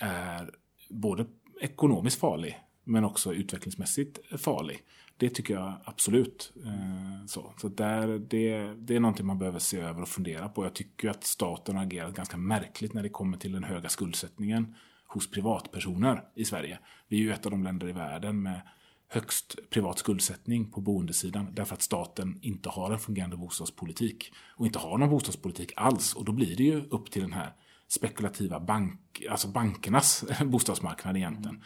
är 0.00 0.50
både 0.90 1.26
ekonomiskt 1.60 2.20
farlig 2.20 2.58
men 2.84 3.04
också 3.04 3.34
utvecklingsmässigt 3.34 4.18
farlig. 4.40 4.78
Det 5.16 5.30
tycker 5.30 5.54
jag 5.54 5.72
absolut. 5.84 6.52
Eh, 6.64 7.26
så 7.26 7.52
så 7.56 7.68
där, 7.68 8.18
det, 8.18 8.74
det 8.78 8.96
är 8.96 9.00
någonting 9.00 9.26
man 9.26 9.38
behöver 9.38 9.58
se 9.58 9.78
över 9.78 10.02
och 10.02 10.08
fundera 10.08 10.48
på. 10.48 10.64
Jag 10.64 10.74
tycker 10.74 11.08
att 11.08 11.24
staten 11.24 11.76
har 11.76 11.82
agerat 11.82 12.14
ganska 12.14 12.36
märkligt 12.36 12.94
när 12.94 13.02
det 13.02 13.08
kommer 13.08 13.38
till 13.38 13.52
den 13.52 13.64
höga 13.64 13.88
skuldsättningen 13.88 14.74
hos 15.06 15.30
privatpersoner 15.30 16.24
i 16.34 16.44
Sverige. 16.44 16.78
Vi 17.08 17.16
är 17.16 17.20
ju 17.20 17.32
ett 17.32 17.46
av 17.46 17.50
de 17.50 17.62
länder 17.62 17.88
i 17.88 17.92
världen 17.92 18.42
med 18.42 18.60
högst 19.08 19.70
privat 19.70 19.98
skuldsättning 19.98 20.70
på 20.70 20.80
boendesidan 20.80 21.54
därför 21.54 21.74
att 21.74 21.82
staten 21.82 22.38
inte 22.42 22.68
har 22.68 22.90
en 22.92 22.98
fungerande 22.98 23.36
bostadspolitik 23.36 24.32
och 24.56 24.66
inte 24.66 24.78
har 24.78 24.98
någon 24.98 25.10
bostadspolitik 25.10 25.72
alls 25.76 26.14
och 26.14 26.24
då 26.24 26.32
blir 26.32 26.56
det 26.56 26.62
ju 26.62 26.84
upp 26.90 27.10
till 27.10 27.22
den 27.22 27.32
här 27.32 27.52
spekulativa 27.88 28.60
bank, 28.60 29.22
alltså 29.30 29.48
bankernas 29.48 30.24
bostadsmarknad 30.44 31.16
egentligen. 31.16 31.64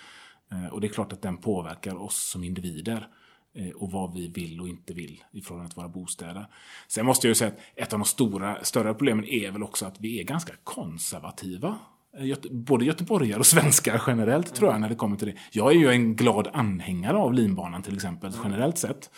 Mm. 0.53 0.73
Och 0.73 0.81
det 0.81 0.87
är 0.87 0.93
klart 0.93 1.13
att 1.13 1.23
den 1.23 1.37
påverkar 1.37 2.03
oss 2.03 2.31
som 2.31 2.45
individer. 2.45 3.09
Eh, 3.55 3.71
och 3.71 3.91
vad 3.91 4.15
vi 4.15 4.29
vill 4.29 4.61
och 4.61 4.69
inte 4.69 4.93
vill 4.93 5.25
i 5.33 5.41
förhållande 5.41 5.71
till 5.71 5.77
våra 5.77 5.89
bostäder. 5.89 6.47
Sen 6.89 7.07
måste 7.07 7.27
jag 7.27 7.31
ju 7.31 7.35
säga 7.35 7.51
att 7.51 7.59
ett 7.75 7.93
av 7.93 7.99
de 7.99 8.05
stora, 8.05 8.65
större 8.65 8.95
problemen 8.95 9.25
är 9.25 9.51
väl 9.51 9.63
också 9.63 9.87
att 9.87 10.01
vi 10.01 10.21
är 10.21 10.25
ganska 10.25 10.53
konservativa. 10.65 11.79
Eh, 12.19 12.37
både 12.51 12.85
göteborgare 12.85 13.39
och 13.39 13.47
svenskar 13.47 14.03
generellt 14.07 14.55
tror 14.55 14.71
jag 14.71 14.81
när 14.81 14.89
det 14.89 14.95
kommer 14.95 15.17
till 15.17 15.27
det. 15.27 15.37
Jag 15.51 15.73
är 15.73 15.77
ju 15.77 15.91
en 15.91 16.17
glad 16.17 16.49
anhängare 16.53 17.17
av 17.17 17.33
linbanan 17.33 17.83
till 17.83 17.95
exempel 17.95 18.33
generellt 18.45 18.79
sett. 18.79 19.11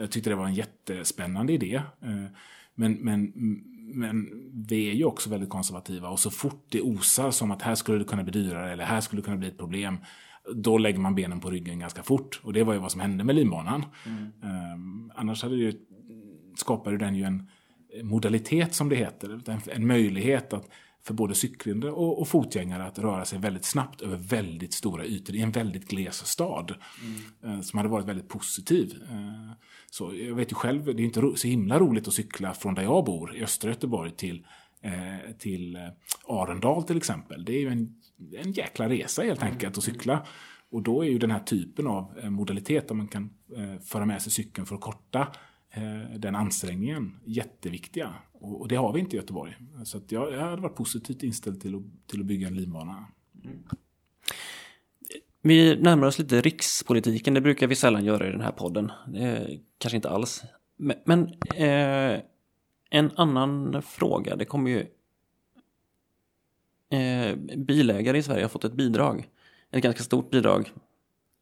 Jag 0.00 0.10
tyckte 0.10 0.30
det 0.30 0.36
var 0.36 0.46
en 0.46 0.54
jättespännande 0.54 1.52
idé. 1.52 1.74
Eh, 2.02 2.24
men, 2.74 2.92
men, 2.92 3.32
men 3.94 4.30
vi 4.68 4.90
är 4.90 4.94
ju 4.94 5.04
också 5.04 5.30
väldigt 5.30 5.48
konservativa 5.48 6.08
och 6.08 6.18
så 6.18 6.30
fort 6.30 6.66
det 6.68 6.80
osar 6.80 7.30
som 7.30 7.50
att 7.50 7.62
här 7.62 7.74
skulle 7.74 7.98
det 7.98 8.04
kunna 8.04 8.22
bli 8.22 8.32
dyrare 8.32 8.72
eller 8.72 8.84
här 8.84 9.00
skulle 9.00 9.22
det 9.22 9.24
kunna 9.24 9.36
bli 9.36 9.48
ett 9.48 9.58
problem 9.58 9.98
då 10.54 10.78
lägger 10.78 10.98
man 10.98 11.14
benen 11.14 11.40
på 11.40 11.50
ryggen 11.50 11.78
ganska 11.78 12.02
fort. 12.02 12.40
Och 12.42 12.52
det 12.52 12.64
var 12.64 12.72
ju 12.72 12.78
vad 12.78 12.92
som 12.92 13.00
hände 13.00 13.24
med 13.24 13.34
linbanan. 13.34 13.84
Mm. 14.06 14.32
Um, 14.74 15.12
annars 15.14 15.42
hade 15.42 15.56
ju, 15.56 15.72
skapade 16.56 16.98
den 16.98 17.14
ju 17.14 17.24
en 17.24 17.48
modalitet 18.02 18.74
som 18.74 18.88
det 18.88 18.96
heter. 18.96 19.40
En, 19.46 19.60
en 19.66 19.86
möjlighet 19.86 20.52
att 20.52 20.68
för 21.06 21.14
både 21.14 21.34
cyklande 21.34 21.90
och, 21.90 22.20
och, 22.20 22.28
fotgängare 22.28 22.84
att 22.84 22.98
röra 22.98 23.24
sig 23.24 23.38
väldigt 23.38 23.64
snabbt 23.64 24.00
över 24.00 24.16
väldigt 24.16 24.72
stora 24.72 25.04
ytor 25.04 25.36
i 25.36 25.40
en 25.40 25.50
väldigt 25.50 25.88
gles 25.88 26.26
stad. 26.26 26.74
Mm. 27.02 27.56
Uh, 27.56 27.62
som 27.62 27.76
hade 27.76 27.88
varit 27.88 28.06
väldigt 28.06 28.28
positiv. 28.28 28.94
Uh, 29.10 29.52
så 29.90 30.14
jag 30.14 30.34
vet 30.34 30.52
ju 30.52 30.54
själv, 30.54 30.84
det 30.84 31.02
är 31.02 31.04
inte 31.04 31.32
så 31.36 31.48
himla 31.48 31.78
roligt 31.78 32.08
att 32.08 32.14
cykla 32.14 32.54
från 32.54 32.74
där 32.74 32.82
jag 32.82 33.04
bor, 33.04 33.36
i 33.36 33.42
östra 33.42 33.70
Göteborg, 33.70 34.10
till, 34.10 34.46
eh, 34.82 35.32
till 35.38 35.78
Arendal 36.28 36.82
till 36.82 36.96
exempel. 36.96 37.44
Det 37.44 37.52
är 37.52 37.60
ju 37.60 37.68
en 37.68 38.00
en 38.32 38.52
jäkla 38.52 38.88
resa 38.88 39.22
helt 39.22 39.42
enkelt 39.42 39.78
att 39.78 39.84
cykla. 39.84 40.26
Och 40.70 40.82
då 40.82 41.04
är 41.04 41.08
ju 41.08 41.18
den 41.18 41.30
här 41.30 41.40
typen 41.40 41.86
av 41.86 42.18
eh, 42.22 42.30
modalitet 42.30 42.88
där 42.88 42.94
man 42.94 43.08
kan 43.08 43.30
eh, 43.56 43.80
föra 43.80 44.06
med 44.06 44.22
sig 44.22 44.32
cykeln 44.32 44.66
för 44.66 44.74
att 44.74 44.80
korta 44.80 45.20
eh, 45.20 45.26
Eh, 45.70 46.18
den 46.18 46.34
ansträngningen 46.34 47.20
jätteviktiga. 47.24 48.14
Och, 48.32 48.68
det 48.68 48.76
har 48.76 48.92
vi 48.92 49.00
inte 49.00 49.16
i 49.16 49.18
Göteborg. 49.18 49.56
Så 49.84 49.98
att 49.98 50.12
jag, 50.12 50.32
jag 50.32 50.40
hade 50.40 50.62
varit 50.62 50.76
positivt 50.76 51.22
inställd 51.22 51.60
till 51.60 51.74
att, 51.74 52.08
till 52.08 52.20
att 52.20 52.26
bygga 52.26 52.46
en 52.48 52.54
linbana. 52.54 53.06
Mm. 53.44 53.58
Vi 55.42 55.76
närmar 55.76 56.06
oss 56.06 56.18
lite 56.18 56.40
rikspolitiken, 56.40 57.34
det 57.34 57.40
brukar 57.40 57.66
vi 57.66 57.74
sällan 57.74 58.04
göra 58.04 58.28
i 58.28 58.30
den 58.30 58.40
här 58.40 58.52
podden. 58.52 58.92
kanske 59.78 59.96
inte 59.96 60.10
alls. 60.10 60.42
Men, 60.76 60.96
men 61.04 61.26
eh, 61.54 62.20
en 62.90 63.10
annan 63.16 63.82
fråga, 63.82 64.36
det 64.36 64.44
kommer 64.44 64.70
ju 64.70 64.86
eh, 66.98 67.36
bilägare 67.56 68.18
i 68.18 68.22
Sverige 68.22 68.44
har 68.44 68.48
fått 68.48 68.64
ett 68.64 68.72
bidrag. 68.72 69.28
Ett 69.70 69.82
ganska 69.82 70.02
stort 70.02 70.30
bidrag 70.30 70.72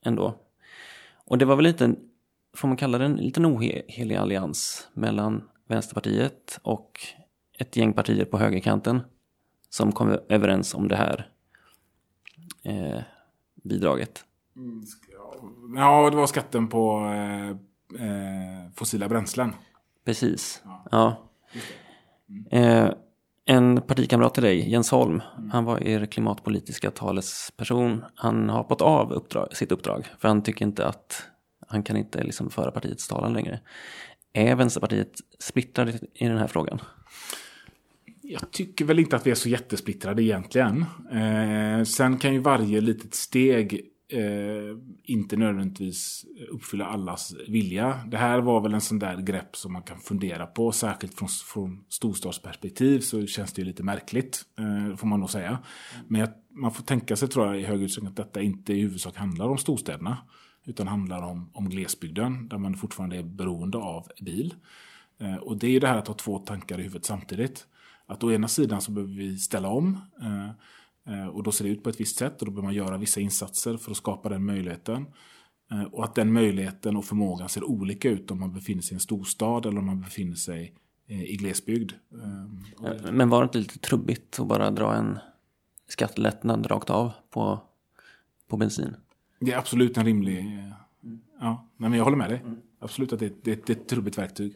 ändå. 0.04 0.34
Och 1.24 1.38
det 1.38 1.44
var 1.44 1.56
väl 1.56 1.64
lite, 1.64 1.94
får 2.56 2.68
man 2.68 2.76
kalla 2.76 2.98
det 2.98 3.04
en 3.04 3.16
liten 3.16 3.46
ohelig 3.46 4.16
allians 4.16 4.88
mellan 4.94 5.48
Vänsterpartiet 5.68 6.58
och 6.62 7.00
ett 7.58 7.76
gäng 7.76 7.92
partier 7.92 8.24
på 8.24 8.38
högerkanten 8.38 9.00
som 9.68 9.92
kom 9.92 10.18
överens 10.28 10.74
om 10.74 10.88
det 10.88 10.96
här 10.96 11.30
eh, 12.62 13.02
bidraget. 13.64 14.24
Mm, 14.56 14.84
ja, 15.76 16.10
det 16.10 16.16
var 16.16 16.26
skatten 16.26 16.68
på 16.68 17.00
eh, 17.00 17.48
eh 17.50 18.70
fossila 18.74 19.08
bränslen. 19.08 19.52
Precis, 20.04 20.62
ja. 20.64 20.84
ja. 20.90 21.28
Mm. 22.28 22.86
Eh, 22.86 22.94
en 23.44 23.82
partikamrat 23.82 24.34
till 24.34 24.42
dig, 24.42 24.70
Jens 24.70 24.90
Holm, 24.90 25.22
mm. 25.38 25.50
han 25.50 25.64
var 25.64 25.82
er 25.82 26.06
klimatpolitiska 26.06 26.90
talesperson. 26.90 28.04
Han 28.14 28.48
har 28.48 28.58
hoppat 28.58 28.82
av 28.82 29.12
uppdrag, 29.12 29.56
sitt 29.56 29.72
uppdrag 29.72 30.06
för 30.18 30.28
han 30.28 30.42
tycker 30.42 30.64
inte 30.64 30.86
att 30.86 31.22
han 31.68 31.82
kan 31.82 31.96
inte 31.96 32.22
liksom 32.22 32.50
föra 32.50 32.70
partiets 32.70 33.08
talan 33.08 33.32
längre. 33.32 33.60
Är 34.32 34.56
Vänsterpartiet 34.56 35.12
splittrade 35.38 35.98
i 36.14 36.24
den 36.24 36.38
här 36.38 36.46
frågan? 36.46 36.80
Jag 38.22 38.50
tycker 38.50 38.84
väl 38.84 38.98
inte 38.98 39.16
att 39.16 39.26
vi 39.26 39.30
är 39.30 39.34
så 39.34 39.48
jättesplittrade 39.48 40.22
egentligen. 40.22 40.84
Eh, 41.12 41.84
sen 41.84 42.18
kan 42.18 42.34
ju 42.34 42.38
varje 42.38 42.80
litet 42.80 43.14
steg 43.14 43.80
eh, 44.12 44.76
inte 45.04 45.36
nödvändigtvis 45.36 46.24
uppfylla 46.50 46.86
allas 46.86 47.34
vilja. 47.48 48.00
Det 48.06 48.16
här 48.16 48.40
var 48.40 48.60
väl 48.60 48.74
en 48.74 48.80
sån 48.80 48.98
där 48.98 49.16
grepp 49.16 49.56
som 49.56 49.72
man 49.72 49.82
kan 49.82 50.00
fundera 50.00 50.46
på. 50.46 50.72
Särskilt 50.72 51.14
från, 51.14 51.28
från 51.28 51.84
storstadsperspektiv 51.88 53.00
så 53.00 53.26
känns 53.26 53.52
det 53.52 53.62
ju 53.62 53.68
lite 53.68 53.82
märkligt. 53.82 54.42
Eh, 54.58 54.96
får 54.96 55.06
man 55.06 55.20
nog 55.20 55.30
säga. 55.30 55.58
Men 56.08 56.20
jag, 56.20 56.30
man 56.50 56.72
får 56.72 56.82
tänka 56.82 57.16
sig 57.16 57.28
tror 57.28 57.46
jag 57.46 57.60
i 57.60 57.64
hög 57.64 57.82
utsträckning 57.82 58.10
att 58.10 58.16
detta 58.16 58.42
inte 58.42 58.72
i 58.72 58.80
huvudsak 58.80 59.16
handlar 59.16 59.48
om 59.48 59.58
storstäderna. 59.58 60.18
Utan 60.68 60.88
handlar 60.88 61.22
om, 61.22 61.50
om 61.52 61.68
glesbygden 61.68 62.48
där 62.48 62.58
man 62.58 62.76
fortfarande 62.76 63.16
är 63.16 63.22
beroende 63.22 63.78
av 63.78 64.08
bil. 64.20 64.54
Eh, 65.18 65.36
och 65.36 65.56
det 65.56 65.66
är 65.66 65.70
ju 65.70 65.80
det 65.80 65.86
här 65.86 65.98
att 65.98 66.08
ha 66.08 66.14
två 66.14 66.38
tankar 66.38 66.80
i 66.80 66.82
huvudet 66.82 67.04
samtidigt. 67.04 67.66
Att 68.06 68.24
å 68.24 68.32
ena 68.32 68.48
sidan 68.48 68.80
så 68.80 68.90
behöver 68.90 69.14
vi 69.14 69.38
ställa 69.38 69.68
om. 69.68 70.00
Eh, 70.22 70.48
eh, 71.14 71.26
och 71.26 71.42
då 71.42 71.52
ser 71.52 71.64
det 71.64 71.70
ut 71.70 71.82
på 71.82 71.90
ett 71.90 72.00
visst 72.00 72.16
sätt 72.16 72.40
och 72.40 72.46
då 72.46 72.52
behöver 72.52 72.66
man 72.66 72.74
göra 72.74 72.96
vissa 72.96 73.20
insatser 73.20 73.76
för 73.76 73.90
att 73.90 73.96
skapa 73.96 74.28
den 74.28 74.44
möjligheten. 74.44 75.06
Eh, 75.70 75.82
och 75.82 76.04
att 76.04 76.14
den 76.14 76.32
möjligheten 76.32 76.96
och 76.96 77.04
förmågan 77.04 77.48
ser 77.48 77.64
olika 77.64 78.10
ut 78.10 78.30
om 78.30 78.40
man 78.40 78.52
befinner 78.52 78.82
sig 78.82 78.92
i 78.92 78.96
en 78.96 79.00
storstad 79.00 79.66
eller 79.66 79.78
om 79.78 79.86
man 79.86 80.00
befinner 80.00 80.36
sig 80.36 80.74
eh, 81.06 81.22
i 81.22 81.36
glesbygd. 81.36 81.92
Eh, 82.12 82.90
eh 82.90 83.12
men 83.12 83.28
var 83.28 83.40
det 83.40 83.44
inte 83.44 83.58
lite 83.58 83.78
trubbigt 83.78 84.40
att 84.40 84.46
bara 84.46 84.70
dra 84.70 84.94
en 84.94 85.18
skattelättnad 85.88 86.70
rakt 86.70 86.90
av 86.90 87.12
på, 87.30 87.60
på 88.48 88.56
bensin? 88.56 88.96
Det 89.40 89.52
är 89.52 89.58
absolut 89.58 89.96
en 89.96 90.04
rimlig... 90.04 90.58
Ja, 91.40 91.68
men 91.76 91.92
jag 91.92 92.04
håller 92.04 92.16
med 92.16 92.30
dig. 92.30 92.42
Absolut 92.80 93.12
att 93.12 93.18
det, 93.18 93.44
det, 93.44 93.66
det 93.66 93.72
är 93.72 93.76
ett 93.76 93.88
trubbigt 93.88 94.18
verktyg. 94.18 94.54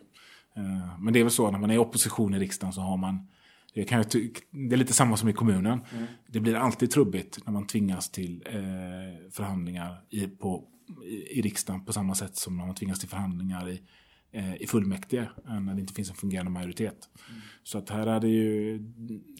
Men 0.98 1.12
det 1.12 1.20
är 1.20 1.24
väl 1.24 1.32
så 1.32 1.50
när 1.50 1.58
man 1.58 1.70
är 1.70 1.74
i 1.74 1.78
opposition 1.78 2.34
i 2.34 2.38
riksdagen 2.38 2.72
så 2.72 2.80
har 2.80 2.96
man 2.96 3.26
det, 3.74 3.84
kan 3.84 4.04
det 4.50 4.74
är 4.74 4.76
lite 4.76 4.92
samma 4.92 5.16
som 5.16 5.28
i 5.28 5.32
kommunen. 5.32 5.80
Mm. 5.94 6.06
Det 6.26 6.40
blir 6.40 6.54
alltid 6.54 6.90
trubbigt 6.90 7.38
när 7.46 7.52
man 7.52 7.66
tvingas 7.66 8.10
till 8.10 8.44
eh, 8.46 9.30
förhandlingar 9.30 10.04
i, 10.10 10.26
på, 10.26 10.64
i, 11.04 11.38
i 11.38 11.42
riksdagen 11.42 11.84
på 11.84 11.92
samma 11.92 12.14
sätt 12.14 12.36
som 12.36 12.56
när 12.56 12.66
man 12.66 12.74
tvingas 12.74 13.00
till 13.00 13.08
förhandlingar 13.08 13.68
i, 13.68 13.72
eh, 13.72 13.78
Eh, 14.34 14.62
i 14.62 14.66
fullmäktige 14.66 15.28
eh, 15.48 15.60
när 15.60 15.74
det 15.74 15.80
inte 15.80 15.94
finns 15.94 16.10
en 16.10 16.16
fungerande 16.16 16.50
majoritet. 16.50 17.08
Mm. 17.28 17.40
Så 17.62 17.78
att 17.78 17.90
här 17.90 18.06
hade 18.06 18.28
ju, 18.28 18.80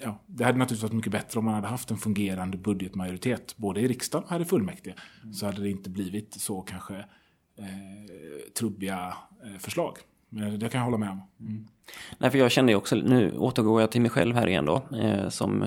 ja, 0.01 0.23
det 0.27 0.45
hade 0.45 0.59
naturligtvis 0.59 0.83
varit 0.83 0.97
mycket 0.97 1.13
bättre 1.13 1.39
om 1.39 1.45
man 1.45 1.55
hade 1.55 1.67
haft 1.67 1.91
en 1.91 1.97
fungerande 1.97 2.59
budgetmajoritet 2.59 3.57
både 3.57 3.81
i 3.81 3.89
riksdagen 3.89 4.25
och 4.25 4.31
här 4.31 4.41
i 4.41 4.45
fullmäktige. 4.45 4.95
Mm. 5.23 5.35
Så 5.35 5.47
hade 5.47 5.63
det 5.63 5.71
inte 5.71 5.91
blivit 5.91 6.35
så 6.35 6.61
kanske 6.61 6.97
eh, 7.59 8.53
trubbiga 8.59 9.15
eh, 9.45 9.59
förslag. 9.59 9.99
Men 10.29 10.59
det 10.59 10.69
kan 10.69 10.79
jag 10.79 10.85
hålla 10.85 10.99
med 10.99 11.11
om. 11.11 11.23
Mm. 11.41 11.67
Nej, 12.19 12.31
för 12.31 12.39
jag 12.39 12.51
kände 12.51 12.73
ju 12.73 12.77
också, 12.77 12.97
nu 12.97 13.37
återgår 13.37 13.81
jag 13.81 13.91
till 13.91 14.01
mig 14.01 14.11
själv 14.11 14.37
här 14.37 14.49
igen 14.49 14.65
då, 14.65 14.89
eh, 14.97 15.29
som 15.29 15.67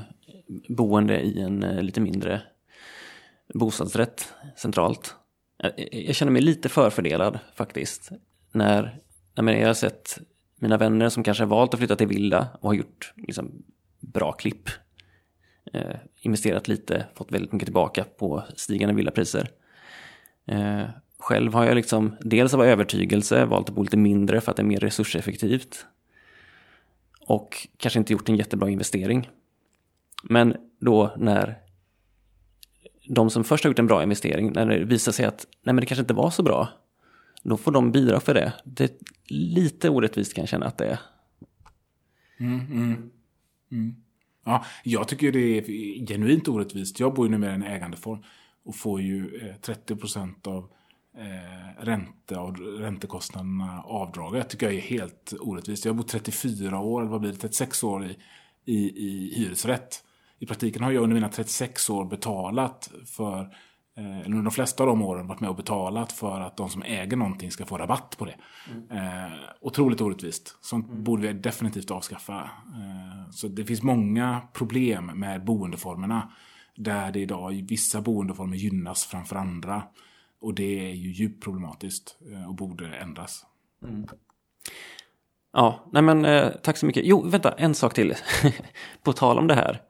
boende 0.69 1.21
i 1.21 1.41
en 1.41 1.63
eh, 1.63 1.83
lite 1.83 2.01
mindre 2.01 2.41
bostadsrätt 3.53 4.33
centralt. 4.57 5.15
Jag, 5.57 5.73
jag 5.91 6.15
känner 6.15 6.31
mig 6.31 6.41
lite 6.41 6.69
förfördelad 6.69 7.39
faktiskt. 7.55 8.11
När, 8.51 8.99
när 9.35 9.53
jag 9.53 9.67
har 9.67 9.73
sett 9.73 10.19
mina 10.55 10.77
vänner 10.77 11.09
som 11.09 11.23
kanske 11.23 11.43
har 11.43 11.49
valt 11.49 11.73
att 11.73 11.79
flytta 11.79 11.95
till 11.95 12.07
villa 12.07 12.47
och 12.61 12.69
har 12.69 12.73
gjort 12.73 13.13
liksom, 13.15 13.63
bra 13.99 14.31
klipp. 14.31 14.69
Eh, 15.73 15.95
investerat 16.21 16.67
lite, 16.67 17.05
fått 17.15 17.31
väldigt 17.31 17.51
mycket 17.51 17.65
tillbaka 17.65 18.03
på 18.03 18.43
stigande 18.55 18.95
villapriser. 18.95 19.49
Eh, 20.45 20.83
själv 21.19 21.53
har 21.53 21.65
jag 21.65 21.75
liksom, 21.75 22.15
dels 22.19 22.53
av 22.53 22.63
övertygelse 22.63 23.45
valt 23.45 23.69
att 23.69 23.75
bo 23.75 23.83
lite 23.83 23.97
mindre 23.97 24.41
för 24.41 24.51
att 24.51 24.57
det 24.57 24.63
är 24.63 24.65
mer 24.65 24.79
resurseffektivt 24.79 25.85
och 27.27 27.67
kanske 27.77 27.99
inte 27.99 28.13
gjort 28.13 28.29
en 28.29 28.35
jättebra 28.35 28.69
investering. 28.69 29.29
Men 30.23 30.57
då 30.79 31.13
när 31.17 31.57
de 33.07 33.29
som 33.29 33.43
först 33.43 33.63
har 33.63 33.69
gjort 33.69 33.79
en 33.79 33.87
bra 33.87 34.03
investering, 34.03 34.51
när 34.51 34.65
det 34.65 34.85
visar 34.85 35.11
sig 35.11 35.25
att 35.25 35.47
nej 35.63 35.73
men 35.73 35.81
det 35.81 35.85
kanske 35.85 36.01
inte 36.01 36.13
var 36.13 36.29
så 36.29 36.43
bra, 36.43 36.69
då 37.49 37.57
får 37.57 37.71
de 37.71 37.91
bidra 37.91 38.19
för 38.19 38.33
det. 38.33 38.53
Det 38.63 38.83
är 38.83 38.89
lite 39.27 39.89
orättvist 39.89 40.33
kan 40.33 40.41
jag 40.41 40.49
känna 40.49 40.65
att 40.65 40.77
det 40.77 40.85
är. 40.85 40.99
Mm, 42.39 42.59
mm, 42.59 43.11
mm. 43.71 43.95
Ja, 44.45 44.65
jag 44.83 45.07
tycker 45.07 45.31
det 45.31 45.57
är 45.57 45.61
genuint 46.07 46.47
orättvist. 46.47 46.99
Jag 46.99 47.13
bor 47.13 47.25
ju 47.25 47.31
numera 47.31 47.51
i 47.51 47.55
en 47.55 47.63
ägandeform 47.63 48.23
och 48.63 48.75
får 48.75 49.01
ju 49.01 49.47
eh, 49.49 49.55
30 49.55 49.95
procent 49.95 50.47
av 50.47 50.69
eh, 51.17 51.83
ränte 51.83 52.37
och 52.37 52.79
räntekostnaderna 52.79 53.81
avdraget. 53.81 54.37
Jag 54.37 54.49
tycker 54.49 54.65
jag 54.65 54.75
är 54.75 54.81
helt 54.81 55.33
orättvist. 55.39 55.85
Jag 55.85 55.93
har 55.93 55.97
bott 55.97 56.07
34 56.07 56.79
år, 56.79 57.01
eller 57.01 57.11
vad 57.11 57.21
blir 57.21 57.31
det, 57.31 57.37
36 57.37 57.83
år 57.83 58.05
i, 58.05 58.17
i, 58.65 58.77
i 59.07 59.33
hyresrätt. 59.35 60.03
I 60.39 60.45
praktiken 60.45 60.83
har 60.83 60.91
jag 60.91 61.03
under 61.03 61.13
mina 61.13 61.29
36 61.29 61.89
år 61.89 62.05
betalat 62.05 62.91
för, 63.05 63.55
eh, 63.97 64.19
eller 64.19 64.25
under 64.25 64.43
de 64.43 64.51
flesta 64.51 64.83
av 64.83 64.87
de 64.87 65.01
åren 65.01 65.27
varit 65.27 65.39
med 65.39 65.49
och 65.49 65.55
betalat 65.55 66.11
för 66.11 66.41
att 66.41 66.57
de 66.57 66.69
som 66.69 66.83
äger 66.83 67.17
någonting 67.17 67.51
ska 67.51 67.65
få 67.65 67.77
rabatt 67.77 68.15
på 68.17 68.25
det. 68.25 68.35
Mm. 68.71 68.91
Eh, 68.91 69.33
otroligt 69.61 70.01
orättvist. 70.01 70.57
Sånt 70.61 70.89
mm. 70.89 71.03
borde 71.03 71.27
vi 71.27 71.33
definitivt 71.33 71.91
avskaffa. 71.91 72.41
Eh, 72.75 73.29
så 73.31 73.47
det 73.47 73.65
finns 73.65 73.83
många 73.83 74.41
problem 74.53 75.05
med 75.05 75.45
boendeformerna 75.45 76.31
där 76.75 77.11
det 77.11 77.19
idag 77.19 77.65
vissa 77.67 78.01
boendeformer 78.01 78.57
gynnas 78.57 79.05
framför 79.05 79.35
andra. 79.35 79.83
Och 80.41 80.53
det 80.53 80.89
är 80.89 80.93
ju 80.93 81.11
djupt 81.11 81.43
problematiskt 81.43 82.17
eh, 82.31 82.49
och 82.49 82.55
borde 82.55 82.95
ändras. 82.95 83.45
Mm. 83.83 84.07
Ja, 85.53 85.89
nej 85.91 86.01
men 86.01 86.25
eh, 86.25 86.51
tack 86.63 86.77
så 86.77 86.85
mycket. 86.85 87.05
Jo, 87.05 87.21
vänta, 87.21 87.51
en 87.51 87.75
sak 87.75 87.93
till. 87.93 88.13
På 89.03 89.13
tal 89.13 89.39
om 89.39 89.47
det 89.47 89.55
här. 89.55 89.81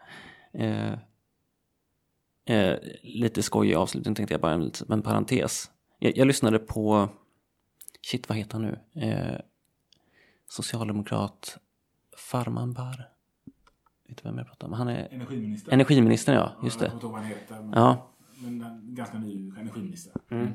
Eh, 0.53 0.99
eh, 2.45 2.75
lite 3.01 3.43
skojig 3.43 3.75
avslutning 3.75 4.15
tänkte 4.15 4.33
jag 4.33 4.41
bara, 4.41 4.53
en, 4.53 4.71
en 4.89 5.01
parentes. 5.01 5.71
Jag, 5.99 6.17
jag, 6.17 6.27
lyssnade 6.27 6.59
på, 6.59 7.09
shit 8.01 8.29
vad 8.29 8.37
heter 8.37 8.53
han 8.53 8.61
nu? 8.61 9.01
Eh, 9.01 9.39
socialdemokrat 10.49 11.57
Farmanbar. 12.17 13.09
Vet 14.07 14.17
du 14.17 14.23
vem 14.23 14.37
jag 14.37 14.47
pratar 14.47 14.67
om? 14.67 14.73
Han 14.73 14.87
är 14.87 15.07
energiminister. 15.11 15.71
Energiministern, 15.71 16.35
ja. 16.35 16.51
Just 16.63 16.79
det. 16.79 16.85
Jag 16.85 16.89
vet 16.89 16.93
inte 16.93 17.05
vad 17.05 17.15
han 17.15 17.25
heter. 17.25 17.71
Ja 17.75 18.11
men 18.37 18.81
ganska 18.95 19.17
ny 19.17 19.51
energiminister. 19.59 20.13
Mm. 20.29 20.45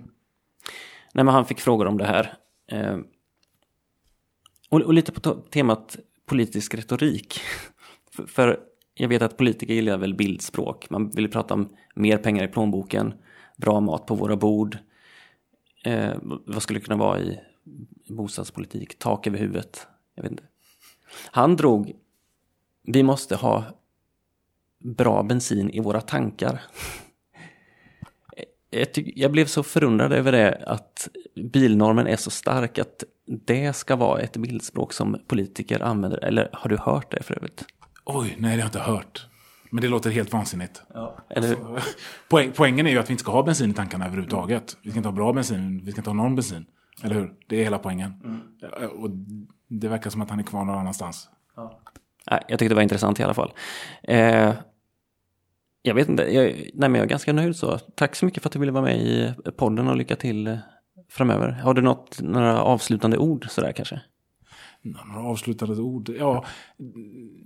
Nej, 1.13 1.25
men 1.25 1.29
han 1.29 1.47
fick 1.47 1.61
frågor 1.61 1.87
om 1.87 1.99
det 1.99 2.05
här. 2.05 2.35
Eh, 2.67 2.99
och, 4.69 4.81
och, 4.81 4.95
lite 4.95 5.13
på 5.13 5.35
temat 5.35 5.97
politisk 6.27 6.75
retorik. 6.75 7.41
för, 8.11 8.27
för, 8.27 8.61
jag 9.01 9.09
vet 9.09 9.23
att 9.23 9.37
politiker 9.37 9.75
gillar 9.75 9.99
väl 9.99 10.15
bildspråk. 10.15 10.91
Man 10.91 11.11
vill 11.11 11.31
prata 11.31 11.55
om 11.55 11.69
mer 11.95 12.19
pengar 12.19 12.45
i 12.45 12.49
plånboken, 12.49 13.15
bra 13.57 13.81
mat 13.81 14.07
på 14.07 14.15
våra 14.15 14.37
bord. 14.37 14.79
Eh, 15.85 16.13
vad 16.23 16.63
skulle 16.63 16.79
det 16.79 16.85
kunna 16.85 16.97
vara 16.97 17.21
i 17.21 17.41
bostadspolitik? 18.09 18.99
Tak 18.99 19.27
över 19.27 19.39
huvudet? 19.39 19.87
Jag 20.15 20.23
vet 20.23 20.33
inte. 20.33 20.43
Han 21.31 21.57
drog, 21.57 21.93
vi 22.83 23.03
måste 23.03 23.37
ha 23.37 23.65
bra 24.79 25.23
bensin 25.23 25.71
i 25.71 25.81
våra 25.81 26.01
tankar 26.01 26.61
jag, 28.71 28.93
tyck, 28.93 29.13
jag 29.17 29.33
blev 29.33 29.47
så 29.47 29.63
förundrad 29.63 30.13
över 30.13 30.33
det 30.33 30.63
att 30.67 31.09
bilnormen 31.53 32.07
är 32.07 32.17
så 32.17 32.31
stark 32.31 32.79
att 32.79 33.05
det 33.27 33.73
ska 33.73 33.97
vara 33.97 34.21
ett 34.21 34.37
bildspråk 34.37 34.93
som 34.93 35.17
politiker 35.27 35.81
använder. 35.81 36.25
Eller 36.25 36.51
har 36.53 36.71
du 36.71 36.77
hört 36.77 37.11
det 37.11 37.23
för 37.23 37.37
övrigt? 37.37 37.65
Oj, 38.15 38.37
nej 38.39 38.57
det 38.57 38.57
har 38.57 38.59
jag 38.59 38.69
inte 38.69 38.79
hört. 38.79 39.27
Men 39.71 39.83
det 39.83 39.89
låter 39.89 40.11
helt 40.11 40.33
vansinnigt. 40.33 40.83
Ja, 40.95 41.17
eller... 41.29 41.49
alltså, 41.49 41.91
poäng, 42.29 42.53
poängen 42.57 42.87
är 42.87 42.91
ju 42.91 42.99
att 42.99 43.09
vi 43.09 43.13
inte 43.13 43.23
ska 43.23 43.33
ha 43.33 43.43
bensin 43.43 43.71
i 43.71 43.75
tankarna 43.75 44.07
överhuvudtaget. 44.07 44.77
Vi 44.83 44.91
ska 44.91 44.99
inte 44.99 45.09
ha 45.09 45.17
bra 45.17 45.33
bensin, 45.33 45.85
vi 45.85 45.93
ska 45.93 46.01
inte 46.01 46.11
ha 46.11 46.15
någon 46.15 46.35
bensin. 46.35 46.67
Eller 47.03 47.15
hur? 47.15 47.33
Det 47.47 47.57
är 47.57 47.65
hela 47.65 47.79
poängen. 47.79 48.15
Mm. 48.25 48.91
Och 48.91 49.11
det 49.69 49.89
verkar 49.89 50.11
som 50.11 50.21
att 50.21 50.31
han 50.31 50.39
är 50.39 50.43
kvar 50.43 50.65
någon 50.65 50.79
annanstans. 50.79 51.29
Ja. 51.57 51.81
Jag 52.25 52.59
tyckte 52.59 52.69
det 52.69 52.75
var 52.75 52.83
intressant 52.83 53.21
i 53.21 53.23
alla 53.23 53.35
fall. 53.35 53.53
Eh, 54.03 54.55
jag 55.83 55.95
vet 55.95 56.09
inte, 56.09 56.23
jag, 56.23 56.45
nej 56.55 56.89
men 56.89 56.95
jag 56.95 57.05
är 57.05 57.09
ganska 57.09 57.33
nöjd 57.33 57.57
så. 57.57 57.79
Tack 57.79 58.17
så 58.17 58.25
mycket 58.27 58.43
för 58.43 58.49
att 58.49 58.53
du 58.53 58.59
ville 58.59 58.73
vara 58.73 58.85
med 58.85 58.99
i 58.99 59.35
podden 59.57 59.89
och 59.89 59.97
lycka 59.97 60.17
till 60.17 60.47
eh, 60.47 60.59
framöver. 61.09 61.49
Har 61.51 61.75
du 61.75 61.83
något, 61.83 62.21
några 62.23 62.63
avslutande 62.63 63.19
ord 63.19 63.47
sådär 63.51 63.73
kanske? 63.73 64.01
Några 64.83 65.29
avslutande 65.29 65.81
ord? 65.81 66.09
Ja, 66.19 66.45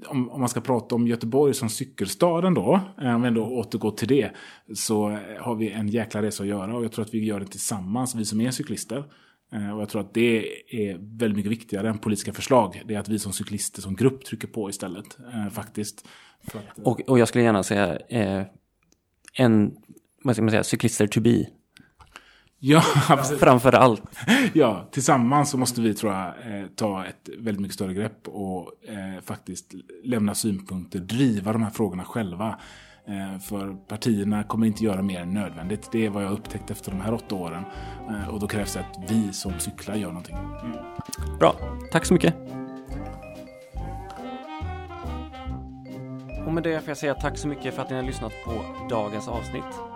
om, 0.07 0.31
om, 0.31 0.41
man 0.41 0.49
ska 0.49 0.61
prata 0.61 0.95
om 0.95 1.07
Göteborg 1.07 1.55
som 1.55 1.69
cykelstaden 1.69 2.55
då, 2.55 2.81
eh, 3.03 3.15
om 3.15 3.23
vi 3.23 3.29
ändå 3.29 3.45
återgår 3.45 3.91
till 3.91 4.09
det, 4.09 4.31
så 4.75 5.11
eh, 5.11 5.19
har 5.41 5.55
vi 5.55 5.71
en 5.71 5.89
jäkla 5.89 6.23
resa 6.23 6.43
att 6.43 6.49
göra 6.49 6.77
och 6.77 6.85
jag 6.85 6.93
tror 6.93 7.05
att 7.05 7.15
vi 7.15 7.25
gör 7.25 7.41
det 7.41 7.47
tillsammans, 7.47 8.15
vi 8.15 8.25
som 8.25 8.41
är 8.41 8.51
cyklister. 8.51 9.05
Eh, 9.53 9.75
och 9.75 9.83
jag 9.83 9.89
tror 9.89 10.01
att 10.01 10.15
det 10.15 10.49
är 10.69 11.19
väldigt 11.19 11.37
mycket 11.37 11.53
viktigare 11.53 11.89
än 11.89 11.99
politiska 11.99 12.33
förslag. 12.33 12.83
Det 12.87 12.95
är 12.95 12.99
att 12.99 13.09
vi 13.09 13.19
som 13.19 13.33
cyklister 13.33 13.83
som 13.83 13.97
grupp 13.97 14.25
trycker 14.25 14.49
på 14.49 14.71
istället, 14.71 15.19
faktiskt. 15.53 16.09
Att, 16.47 16.79
och, 16.85 17.01
och 17.01 17.19
jag 17.19 17.29
skulle 17.29 17.45
gärna 17.45 17.63
säga 17.63 17.99
eh, 18.09 18.43
en, 19.35 19.75
vad 20.25 20.37
ska 20.37 20.43
man 20.43 20.51
säga, 20.51 20.65
cyklister 20.65 21.07
to 21.07 21.21
be. 21.21 21.47
Ja, 22.67 22.81
Framför 23.41 23.73
allt. 23.73 24.03
Ja, 24.53 24.89
tillsammans 24.91 25.51
så 25.51 25.59
måste 25.59 25.81
vi 25.81 25.95
tror 25.95 26.13
jag 26.13 26.27
eh, 26.27 26.67
ta 26.77 27.05
ett 27.05 27.29
väldigt 27.39 27.61
mycket 27.61 27.75
större 27.75 27.95
grepp 27.95 28.29
och 28.29 28.73
eh, 28.89 29.23
faktiskt 29.25 29.75
lämna 30.05 30.35
synpunkter, 30.35 30.99
driva 30.99 31.53
de 31.53 31.63
här 31.63 31.71
frågorna 31.71 32.05
själva. 32.05 32.59
Eh, 33.07 33.41
för 33.41 33.75
partierna 33.89 34.43
kommer 34.43 34.67
inte 34.67 34.85
göra 34.85 35.03
mer 35.03 35.21
än 35.21 35.35
nödvändigt. 35.35 35.89
Det 35.93 36.07
är 36.07 36.11
vad 36.11 36.25
jag 36.25 36.33
upptäckt 36.33 36.71
efter 36.71 36.91
de 36.91 37.01
här 37.01 37.15
åtta 37.15 37.35
åren. 37.35 37.65
Eh, 38.09 38.29
och 38.29 38.41
då 38.41 38.49
krävs 38.49 38.75
det 38.75 38.81
att 38.81 39.11
vi 39.11 39.33
som 39.33 39.59
cyklar 39.59 39.95
gör 39.95 40.09
någonting. 40.09 40.37
Mm. 40.37 40.77
Bra, 41.39 41.55
tack 41.93 42.05
så 42.05 42.15
mycket. 42.15 42.35
Och 46.47 46.53
med 46.53 46.63
det 46.63 46.81
får 46.81 46.89
jag 46.89 46.97
säga 46.97 47.15
tack 47.15 47.39
så 47.39 47.49
mycket 47.49 47.75
för 47.75 47.83
att 47.83 47.91
ni 47.91 47.97
har 47.97 48.03
lyssnat 48.03 48.33
på 48.45 48.65
dagens 48.91 49.29
avsnitt. 49.29 49.94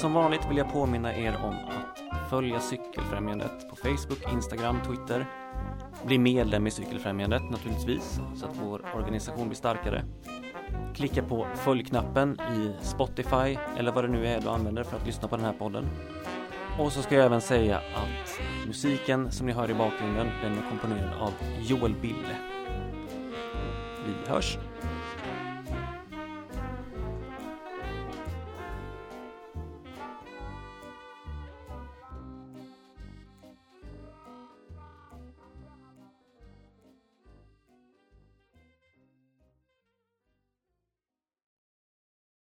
Som 0.00 0.12
vanligt 0.12 0.50
vill 0.50 0.56
jag 0.56 0.72
påminna 0.72 1.14
er 1.14 1.36
om 1.44 1.54
att 1.54 2.30
följa 2.30 2.60
Cykelfrämjandet 2.60 3.70
på 3.70 3.76
Facebook, 3.76 4.32
Instagram, 4.32 4.78
Twitter. 4.86 5.26
Bli 6.06 6.18
medlem 6.18 6.66
i 6.66 6.70
Cykelfrämjandet 6.70 7.42
naturligtvis, 7.50 8.20
så 8.36 8.46
att 8.46 8.56
vår 8.62 8.82
organisation 8.94 9.48
blir 9.48 9.56
starkare. 9.56 10.04
Klicka 10.94 11.22
på 11.22 11.46
följknappen 11.54 12.40
i 12.40 12.72
Spotify 12.80 13.56
eller 13.76 13.92
vad 13.92 14.04
det 14.04 14.08
nu 14.08 14.26
är 14.26 14.40
du 14.40 14.48
använder 14.48 14.84
för 14.84 14.96
att 14.96 15.06
lyssna 15.06 15.28
på 15.28 15.36
den 15.36 15.44
här 15.44 15.54
podden. 15.58 15.84
Och 16.78 16.92
så 16.92 17.02
ska 17.02 17.14
jag 17.14 17.24
även 17.24 17.40
säga 17.40 17.76
att 17.76 18.40
musiken 18.66 19.32
som 19.32 19.46
ni 19.46 19.52
hör 19.52 19.70
i 19.70 19.74
bakgrunden 19.74 20.26
den 20.42 20.52
är 20.52 20.68
komponerad 20.68 21.14
av 21.20 21.32
Joel 21.60 21.94
Bille. 21.94 22.36
Vi 24.06 24.30
hörs! 24.30 24.58